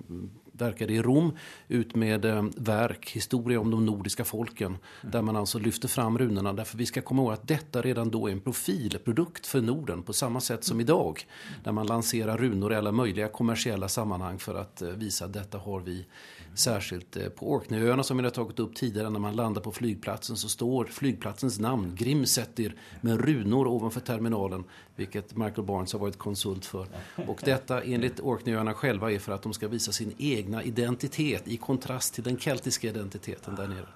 verkade 0.54 0.94
i 0.94 1.02
Rom 1.02 1.32
ut 1.68 1.96
med 1.96 2.26
eh, 2.26 2.44
verk, 2.56 3.10
historia 3.10 3.60
om 3.60 3.72
de 3.72 3.86
nordiska 3.86 4.26
folken. 4.26 4.78
der 5.02 5.22
man 5.22 5.36
altså 5.36 5.60
lyfter 5.60 5.88
fram 5.88 6.18
runorna. 6.18 6.54
Därför 6.54 6.78
vi 6.78 6.86
skal 6.86 7.04
komme 7.04 7.22
ihåg 7.22 7.34
at 7.34 7.48
dette 7.48 7.82
redan 7.82 8.10
då 8.10 8.28
är 8.28 8.32
en 8.32 8.42
profilprodukt 8.42 9.48
for 9.48 9.62
Norden. 9.62 10.04
På 10.04 10.14
samme 10.14 10.42
sätt 10.42 10.64
som 10.64 10.82
idag. 10.82 11.28
Där 11.64 11.72
man 11.72 11.88
lanserar 11.88 12.38
runor 12.38 12.74
i 12.74 12.76
alle 12.76 12.92
mulige 12.92 13.28
kommersielle 13.28 13.90
sammanhang 13.90 14.40
for 14.40 14.56
å 14.56 14.66
vise 14.96 15.26
at 15.26 15.34
dette 15.34 15.58
har 15.58 15.80
vi 15.80 16.06
Särskilt 16.56 17.18
eh, 17.18 17.30
på 17.30 17.52
Orkneyöarna 17.52 18.04
som 18.04 18.18
vi 18.18 18.24
har 18.24 18.30
tagit 18.30 18.60
upp 18.60 18.76
tidigare 18.76 19.10
när 19.10 19.20
man 19.20 19.36
landar 19.36 19.62
på 19.62 19.72
flygplatsen 19.72 20.38
så 20.38 20.50
står 20.50 20.86
flygplatsens 20.86 21.60
namn 21.60 21.96
Grimsetter 21.96 22.76
med 23.02 23.22
runor 23.22 23.68
ovanför 23.68 24.00
terminalen. 24.00 24.64
Vilket 24.96 25.36
Michael 25.38 25.64
Barnes 25.64 25.94
har 25.94 26.00
varit 26.00 26.18
konsult 26.18 26.66
för. 26.66 26.88
Och 27.28 27.42
detta 27.46 27.82
enligt 27.82 28.20
Orkneyöarna 28.20 28.74
själva 28.74 29.12
är 29.12 29.20
för 29.20 29.32
att 29.32 29.42
de 29.44 29.54
ska 29.54 29.68
visa 29.68 29.92
sin 29.92 30.14
egna 30.18 30.64
identitet 30.64 31.48
i 31.48 31.58
kontrast 31.58 32.14
till 32.14 32.24
den 32.24 32.38
keltiske 32.38 32.88
identiteten 32.88 33.56
der 33.56 33.68
nede. 33.68 33.88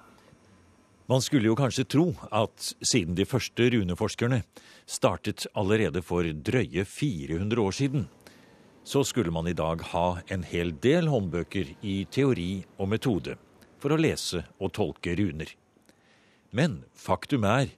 Man 1.08 1.22
skulle 1.22 1.48
jo 1.48 1.54
kanskje 1.56 1.86
tro 1.88 2.10
at 2.28 2.74
siden 2.84 3.14
de 3.16 3.24
første 3.24 3.70
runeforskerne 3.72 4.42
startet 4.84 5.46
allerede 5.56 6.02
for 6.04 6.26
drøye 6.44 6.84
400 6.84 7.62
år 7.62 7.72
siden, 7.72 8.04
så 8.88 9.04
skulle 9.04 9.30
man 9.30 9.48
i 9.48 9.52
dag 9.52 9.82
ha 9.92 10.06
en 10.32 10.44
hel 10.48 10.72
del 10.80 11.10
håndbøker 11.12 11.74
i 11.84 11.96
teori 12.08 12.62
og 12.80 12.88
metode 12.94 13.34
for 13.82 13.92
å 13.92 13.98
lese 14.00 14.46
og 14.56 14.72
tolke 14.78 15.12
runer. 15.18 15.50
Men 16.56 16.80
faktum 16.96 17.44
er 17.44 17.74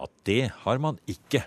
at 0.00 0.12
det 0.24 0.48
har 0.64 0.80
man 0.80 0.96
ikke. 1.04 1.42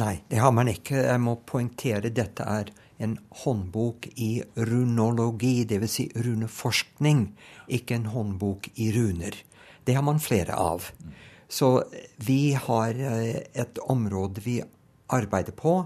Nei, 0.00 0.22
det 0.32 0.40
har 0.40 0.54
man 0.56 0.70
ikke. 0.72 0.96
Jeg 1.04 1.20
må 1.20 1.36
poengtere 1.44 2.08
dette 2.08 2.46
er 2.48 2.72
en 3.02 3.18
håndbok 3.42 4.08
i 4.16 4.30
runologi, 4.56 5.66
dvs. 5.68 5.92
Si 5.92 6.08
runeforskning, 6.16 7.26
ikke 7.68 7.98
en 7.98 8.08
håndbok 8.14 8.70
i 8.80 8.88
runer. 8.96 9.36
Det 9.84 9.98
har 9.98 10.06
man 10.06 10.22
flere 10.24 10.56
av. 10.56 10.88
Så 11.52 11.82
vi 12.16 12.54
har 12.56 12.96
eh, 12.96 13.42
et 13.52 13.82
område 13.92 14.40
vi 14.40 14.62
arbeider 15.12 15.52
på, 15.52 15.82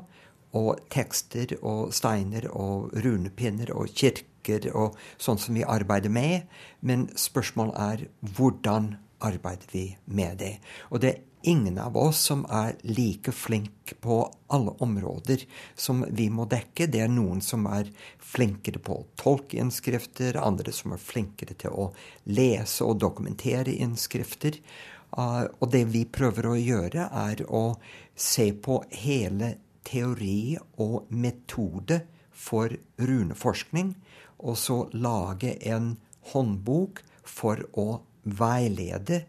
og 0.57 0.83
tekster 0.93 1.57
og 1.61 1.93
steiner 1.97 2.49
og 2.51 2.95
runepinner 3.05 3.73
og 3.77 3.93
kirker 3.93 4.71
og 4.73 4.97
sånn 5.21 5.41
som 5.43 5.59
vi 5.59 5.67
arbeider 5.67 6.13
med. 6.13 6.47
Men 6.81 7.09
spørsmålet 7.19 7.81
er 7.87 8.07
hvordan 8.37 8.95
arbeider 9.27 9.73
vi 9.73 9.87
med 10.05 10.39
det? 10.43 10.57
Og 10.91 11.03
det 11.03 11.13
er 11.13 11.25
ingen 11.47 11.79
av 11.79 11.97
oss 11.97 12.21
som 12.29 12.43
er 12.51 12.75
like 12.83 13.33
flink 13.33 13.95
på 14.03 14.19
alle 14.51 14.73
områder 14.83 15.45
som 15.75 16.05
vi 16.11 16.29
må 16.31 16.47
dekke. 16.51 16.89
Det 16.91 17.05
er 17.05 17.13
noen 17.13 17.41
som 17.45 17.69
er 17.71 17.93
flinkere 18.19 18.83
på 18.83 18.99
å 19.01 19.07
tolke 19.19 19.61
innskrifter, 19.63 20.41
andre 20.43 20.75
som 20.75 20.97
er 20.97 21.03
flinkere 21.03 21.55
til 21.59 21.71
å 21.75 21.91
lese 22.25 22.87
og 22.87 22.99
dokumentere 23.03 23.77
innskrifter. 23.79 24.59
Uh, 25.17 25.47
og 25.63 25.71
det 25.73 25.85
vi 25.95 26.03
prøver 26.11 26.51
å 26.51 26.57
gjøre, 26.59 27.07
er 27.07 27.45
å 27.47 27.79
se 28.17 28.51
på 28.53 28.81
hele 29.05 29.55
teori 29.87 30.57
og 30.83 31.09
metode 31.15 32.03
for 32.37 32.73
runeforskning, 33.01 33.95
og 34.39 34.59
så 34.61 34.83
lage 34.93 35.55
en 35.71 35.95
håndbok 36.33 37.03
for 37.27 37.63
å 37.79 38.03
veilede 38.27 39.23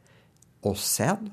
oss 0.67 0.83
selv, 0.97 1.29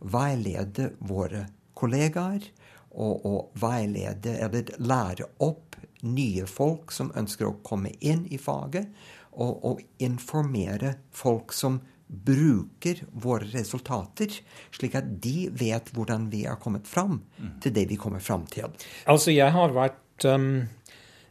veilede 0.00 0.92
våre 0.98 1.46
kollegaer, 1.78 2.48
og, 2.92 3.24
og 3.24 3.60
veilede 3.60 4.34
eller 4.44 4.74
lære 4.82 5.28
opp 5.44 5.78
nye 6.02 6.44
folk 6.50 6.92
som 6.92 7.12
ønsker 7.16 7.48
å 7.48 7.58
komme 7.64 7.94
inn 8.00 8.26
i 8.28 8.40
faget, 8.40 8.90
og, 9.32 9.64
og 9.64 9.80
informere 10.04 10.96
folk 11.14 11.54
som 11.56 11.78
bruker 12.12 13.00
våre 13.12 13.48
resultater, 13.54 14.34
slik 14.74 14.96
at 14.98 15.08
de 15.24 15.48
vet 15.56 15.88
hvordan 15.96 16.28
vi 16.32 16.44
har 16.44 16.60
kommet 16.60 16.88
fram 16.88 17.22
til 17.64 17.72
det 17.72 17.86
vi 17.88 17.96
kommer 18.00 18.20
fram 18.20 18.44
til. 18.52 18.68
Altså, 19.08 19.32
jeg 19.32 19.54
har 19.54 19.72
vært 19.72 20.26
um, 20.28 20.68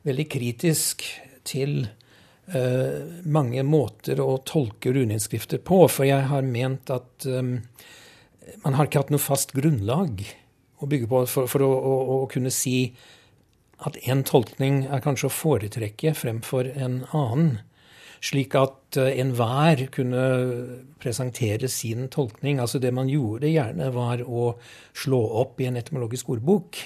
veldig 0.08 0.28
kritisk 0.34 1.06
til 1.48 1.86
uh, 1.86 3.22
mange 3.30 3.63
måter 3.67 4.22
å 4.24 4.41
tolke 4.48 4.94
runeinnskrifter 4.98 5.62
på, 5.62 5.84
for 5.86 6.10
jeg 6.10 6.28
har 6.34 6.50
ment 6.50 6.89
at 6.94 7.30
um, 7.30 7.60
man 8.65 8.78
har 8.78 8.89
ikke 8.89 9.06
hatt 9.06 9.13
noe 9.13 9.22
fast 9.22 9.54
grunnlag 9.56 10.26
å 10.82 10.89
bygge 10.89 11.10
på 11.12 11.26
for, 11.30 11.50
for 11.52 11.65
å, 11.65 11.72
å, 11.72 11.98
å, 12.15 12.22
kunne 12.32 12.52
si 12.54 12.94
at 13.86 13.98
en 14.10 14.24
tolkning 14.26 14.86
er 14.89 15.04
kanskje 15.04 15.30
å 15.30 15.34
foretrekke 15.34 16.13
fremfor 16.17 16.70
en 16.74 17.04
annen 17.13 17.60
slik 18.21 18.55
at 18.60 18.99
uh, 19.01 19.10
enhver 19.10 19.88
kunne 19.93 20.23
presentere 21.01 21.69
sin 21.71 22.07
tolkning. 22.13 22.62
Altså 22.62 22.79
det 22.79 22.93
man 22.93 23.10
gjorde 23.10 23.49
gjerne, 23.51 23.91
var 23.95 24.23
å 24.25 24.55
slå 24.93 25.21
opp 25.41 25.62
i 25.62 25.69
en 25.69 25.79
etymologisk 25.81 26.29
ordbok 26.38 26.81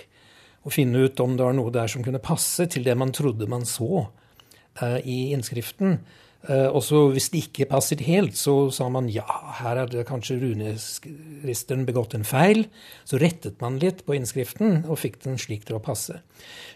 og 0.65 0.73
finne 0.73 1.03
ut 1.05 1.19
om 1.21 1.35
det 1.37 1.45
var 1.45 1.53
noe 1.53 1.73
der 1.73 1.91
som 1.91 2.01
kunne 2.05 2.23
passe 2.23 2.65
til 2.73 2.85
det 2.87 2.95
man 2.97 3.11
trodde 3.13 3.49
man 3.51 3.67
så 3.69 4.07
uh, 4.07 4.99
i 5.03 5.33
innskriften. 5.35 5.99
Uh, 6.45 6.69
og 6.69 6.81
så 6.85 7.03
hvis 7.13 7.29
det 7.33 7.43
ikke 7.47 7.69
passet 7.69 8.03
helt, 8.05 8.37
så 8.37 8.69
sa 8.73 8.87
man 8.93 9.09
ja, 9.09 9.25
her 9.59 9.81
hadde 9.83 10.05
kanskje 10.07 10.39
runeristeren 10.41 11.85
begått 11.87 12.15
en 12.17 12.25
feil. 12.25 12.65
Så 13.05 13.19
rettet 13.21 13.61
man 13.61 13.79
litt 13.81 14.05
på 14.05 14.17
innskriften 14.17 14.83
og 14.85 15.01
fikk 15.01 15.21
den 15.25 15.39
slik 15.41 15.65
til 15.67 15.79
å 15.79 15.83
passe. 15.83 16.21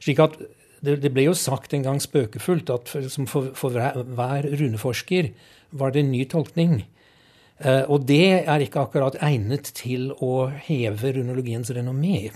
Slik 0.02 0.22
at 0.26 0.40
det, 0.86 1.00
det, 1.04 1.12
ble 1.14 1.28
jo 1.28 1.36
sagt 1.38 1.74
en 1.76 1.86
gang 1.86 2.00
spøkefullt 2.02 2.72
at 2.74 2.92
for, 2.92 3.10
for, 3.28 3.52
for 3.58 3.76
hver 3.76 4.48
runeforsker 4.48 5.34
var 5.80 5.94
det 5.94 6.04
en 6.04 6.14
ny 6.14 6.24
tolkning. 6.30 6.82
Uh, 7.60 7.84
og 7.92 8.06
det 8.08 8.48
er 8.48 8.64
ikke 8.64 8.86
akkurat 8.86 9.18
egnet 9.26 9.74
til 9.76 10.14
å 10.24 10.48
heve 10.64 11.12
runologiens 11.18 11.72
renommé. 11.76 12.30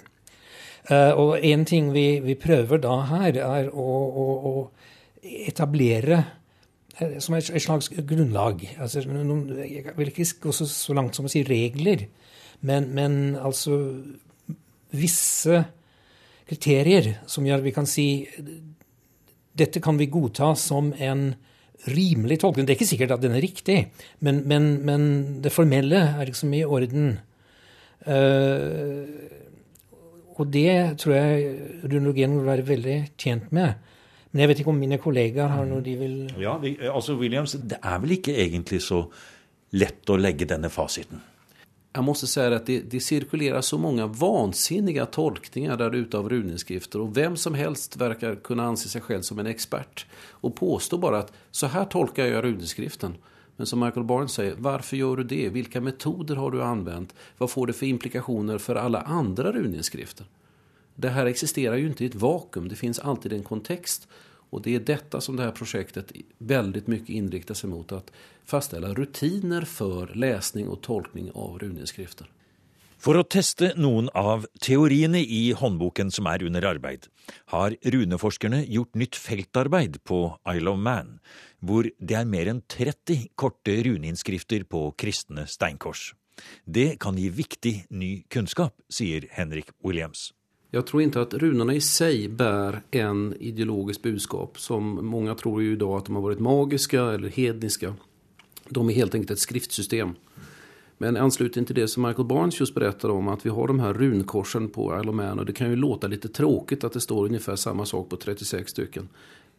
Uh, 0.89 1.15
og 1.15 1.29
en 1.39 1.63
ting 1.63 1.93
vi, 1.95 2.19
vi, 2.25 2.35
prøver 2.35 2.81
da 2.83 2.97
her, 3.07 3.39
er 3.39 3.69
å, 3.71 3.85
å, 4.23 4.25
å 4.49 5.23
etablere 5.47 6.17
uh, 6.99 7.15
som 7.23 7.37
et, 7.37 7.47
et, 7.47 7.63
slags 7.63 7.87
grunnlag. 7.95 8.65
Altså, 8.75 9.05
noen, 9.07 9.45
jeg 9.63 9.95
vil 9.95 10.11
ikke 10.11 10.27
gå 10.43 10.57
så, 10.59 10.67
langt 10.97 11.15
som 11.15 11.29
å 11.29 11.31
si 11.31 11.45
regler, 11.47 12.09
men, 12.67 12.91
men 12.91 13.37
altså 13.39 13.79
visse 14.91 15.63
kriterier 16.49 17.13
som 17.29 17.45
gjør 17.47 17.61
at 17.61 17.67
vi 17.67 17.75
kan 17.75 17.89
si 17.89 18.07
dette 19.53 19.81
kan 19.83 19.99
vi 19.99 20.09
godta 20.11 20.53
som 20.57 20.91
en 20.97 21.33
rimelig 21.89 22.39
tolkning. 22.41 22.65
Det 22.65 22.73
er 22.73 22.79
ikke 22.79 22.89
sikkert 22.89 23.13
at 23.17 23.23
den 23.23 23.35
er 23.35 23.43
riktig, 23.43 23.77
men, 24.23 24.41
men, 24.49 24.69
men 24.87 25.03
det 25.43 25.53
formelle 25.53 25.99
er 26.15 26.29
liksom 26.29 26.53
i 26.55 26.63
orden. 26.65 27.17
Uh, 28.03 29.03
og 30.33 30.47
det 30.51 30.97
tror 31.03 31.13
jeg 31.15 31.83
runologien 31.85 32.33
vil 32.37 32.47
være 32.47 32.67
veldig 32.67 32.97
tjent 33.19 33.51
med. 33.55 33.75
Men 34.31 34.41
jeg 34.41 34.49
vet 34.49 34.63
ikke 34.63 34.73
om 34.73 34.79
mine 34.81 34.97
kollegaer 34.97 35.51
har 35.53 35.67
noe 35.69 35.83
de 35.85 35.93
vil 35.99 36.15
Ja, 36.41 36.55
altså 36.89 37.13
Williams, 37.19 37.53
Det 37.53 37.77
er 37.77 37.99
vel 38.01 38.15
ikke 38.17 38.33
egentlig 38.33 38.81
så 38.81 39.03
lett 39.77 40.09
å 40.09 40.17
legge 40.17 40.49
denne 40.49 40.71
fasiten? 40.73 41.21
Jag 41.93 42.03
måste 42.03 42.27
säga 42.27 42.55
att 42.55 42.65
det, 42.65 42.79
det, 42.79 42.99
cirkulerar 42.99 43.61
så 43.61 43.77
många 43.77 44.07
vansinniga 44.07 45.05
tolkningar 45.05 45.77
där 45.77 45.95
ute 45.95 46.17
av 46.17 46.29
runeskrifter 46.29 47.01
och 47.01 47.17
vem 47.17 47.37
som 47.37 47.53
helst 47.53 47.97
verkar 47.97 48.35
kunna 48.35 48.63
anse 48.63 48.89
sig 48.89 49.01
själv 49.01 49.21
som 49.21 49.39
en 49.39 49.47
expert 49.47 50.05
och 50.29 50.55
påstå 50.55 50.97
bara 50.97 51.17
att 51.17 51.33
så 51.51 51.67
här 51.67 51.85
tolkar 51.85 52.25
jag 52.25 52.43
runeskriften. 52.43 53.15
Men 53.55 53.67
som 53.67 53.79
Michael 53.79 54.05
Barnes 54.05 54.31
säger, 54.31 54.55
varför 54.57 54.97
gör 54.97 55.15
du 55.15 55.23
det? 55.23 55.49
Vilka 55.49 55.81
metoder 55.81 56.35
har 56.35 56.51
du 56.51 56.63
använt? 56.63 57.15
Vad 57.37 57.49
får 57.49 57.67
det 57.67 57.73
för 57.73 57.85
implikationer 57.85 58.57
för 58.57 58.75
alla 58.75 59.01
andra 59.01 59.51
runeskrifter? 59.51 60.25
Det 60.95 61.09
här 61.09 61.25
existerar 61.25 61.75
ju 61.75 61.93
i 61.97 62.05
ett 62.05 62.15
vakuum, 62.15 62.67
det 62.67 62.75
finns 62.75 62.99
alltid 62.99 63.33
en 63.33 63.43
kontext. 63.43 64.07
Och 64.53 64.61
det 64.61 64.75
är 64.75 64.79
detta 64.79 65.21
som 65.21 65.35
det 65.35 65.43
här 65.43 65.51
projektet 65.51 66.11
väldigt 66.37 66.87
mycket 66.87 67.09
inriktar 67.09 67.55
sig 67.55 67.69
mot. 67.69 67.91
Att 67.91 68.11
fastställa 68.45 68.93
rutiner 68.93 69.61
för 69.61 70.07
läsning 70.15 70.67
och 70.67 70.81
tolkning 70.81 71.31
av 71.33 71.59
runinnskrifter. 71.59 72.29
For 73.01 73.17
å 73.17 73.23
teste 73.25 73.71
noen 73.75 74.11
av 74.13 74.45
teoriene 74.61 75.19
i 75.19 75.55
håndboken 75.57 76.11
som 76.13 76.29
er 76.29 76.45
under 76.45 76.67
arbeid, 76.69 77.09
har 77.51 77.75
runeforskerne 77.81 78.61
gjort 78.69 78.93
nytt 78.95 79.17
feltarbeid 79.17 79.97
på 80.07 80.19
Isle 80.53 80.71
of 80.71 80.79
Man, 80.79 81.17
hvor 81.59 81.89
det 81.97 82.19
er 82.21 82.29
mer 82.29 82.53
enn 82.53 82.61
30 82.69 83.33
korte 83.35 83.75
runeinnskrifter 83.89 84.63
på 84.69 84.85
kristne 85.01 85.47
steinkors. 85.49 86.13
Det 86.63 86.93
kan 87.01 87.17
gi 87.17 87.27
viktig 87.33 87.75
ny 87.89 88.13
kunnskap, 88.29 88.77
sier 88.85 89.25
Henrik 89.33 89.73
Williams. 89.83 90.29
Jag 90.75 90.87
tror 90.87 91.01
inte 91.01 91.21
att 91.21 91.33
runorna 91.33 91.73
i 91.73 91.81
sig 91.81 92.29
bär 92.29 92.81
en 92.91 93.35
ideologisk 93.39 94.01
budskap 94.01 94.59
som 94.59 95.05
många 95.05 95.35
tror 95.35 95.61
ju 95.61 95.71
idag 95.71 95.97
att 95.97 96.05
de 96.05 96.15
har 96.15 96.21
varit 96.21 96.39
magiska 96.39 97.01
eller 97.03 97.29
hedniska. 97.29 97.95
De 98.69 98.89
är 98.89 98.93
helt 98.93 99.15
enkelt 99.15 99.31
ett 99.31 99.39
skriftsystem. 99.39 100.09
Men 100.97 101.17
i 101.17 101.19
anslutning 101.19 101.65
till 101.65 101.75
det 101.75 101.87
som 101.87 102.03
Michael 102.03 102.27
Barnes 102.27 102.59
just 102.59 102.75
berättade 102.75 103.13
om 103.13 103.27
att 103.27 103.45
vi 103.45 103.49
har 103.49 103.67
de 103.67 103.79
här 103.79 103.93
runkorsen 103.93 104.69
på 104.69 104.99
Isle 104.99 105.09
of 105.09 105.15
Man 105.15 105.39
och 105.39 105.45
det 105.45 105.53
kan 105.53 105.69
ju 105.69 105.75
låta 105.75 106.07
lite 106.07 106.29
tråkigt 106.29 106.83
att 106.83 106.93
det 106.93 107.01
står 107.01 107.25
ungefär 107.25 107.55
samma 107.55 107.85
sak 107.85 108.09
på 108.09 108.15
36 108.15 108.71
stycken. 108.71 109.09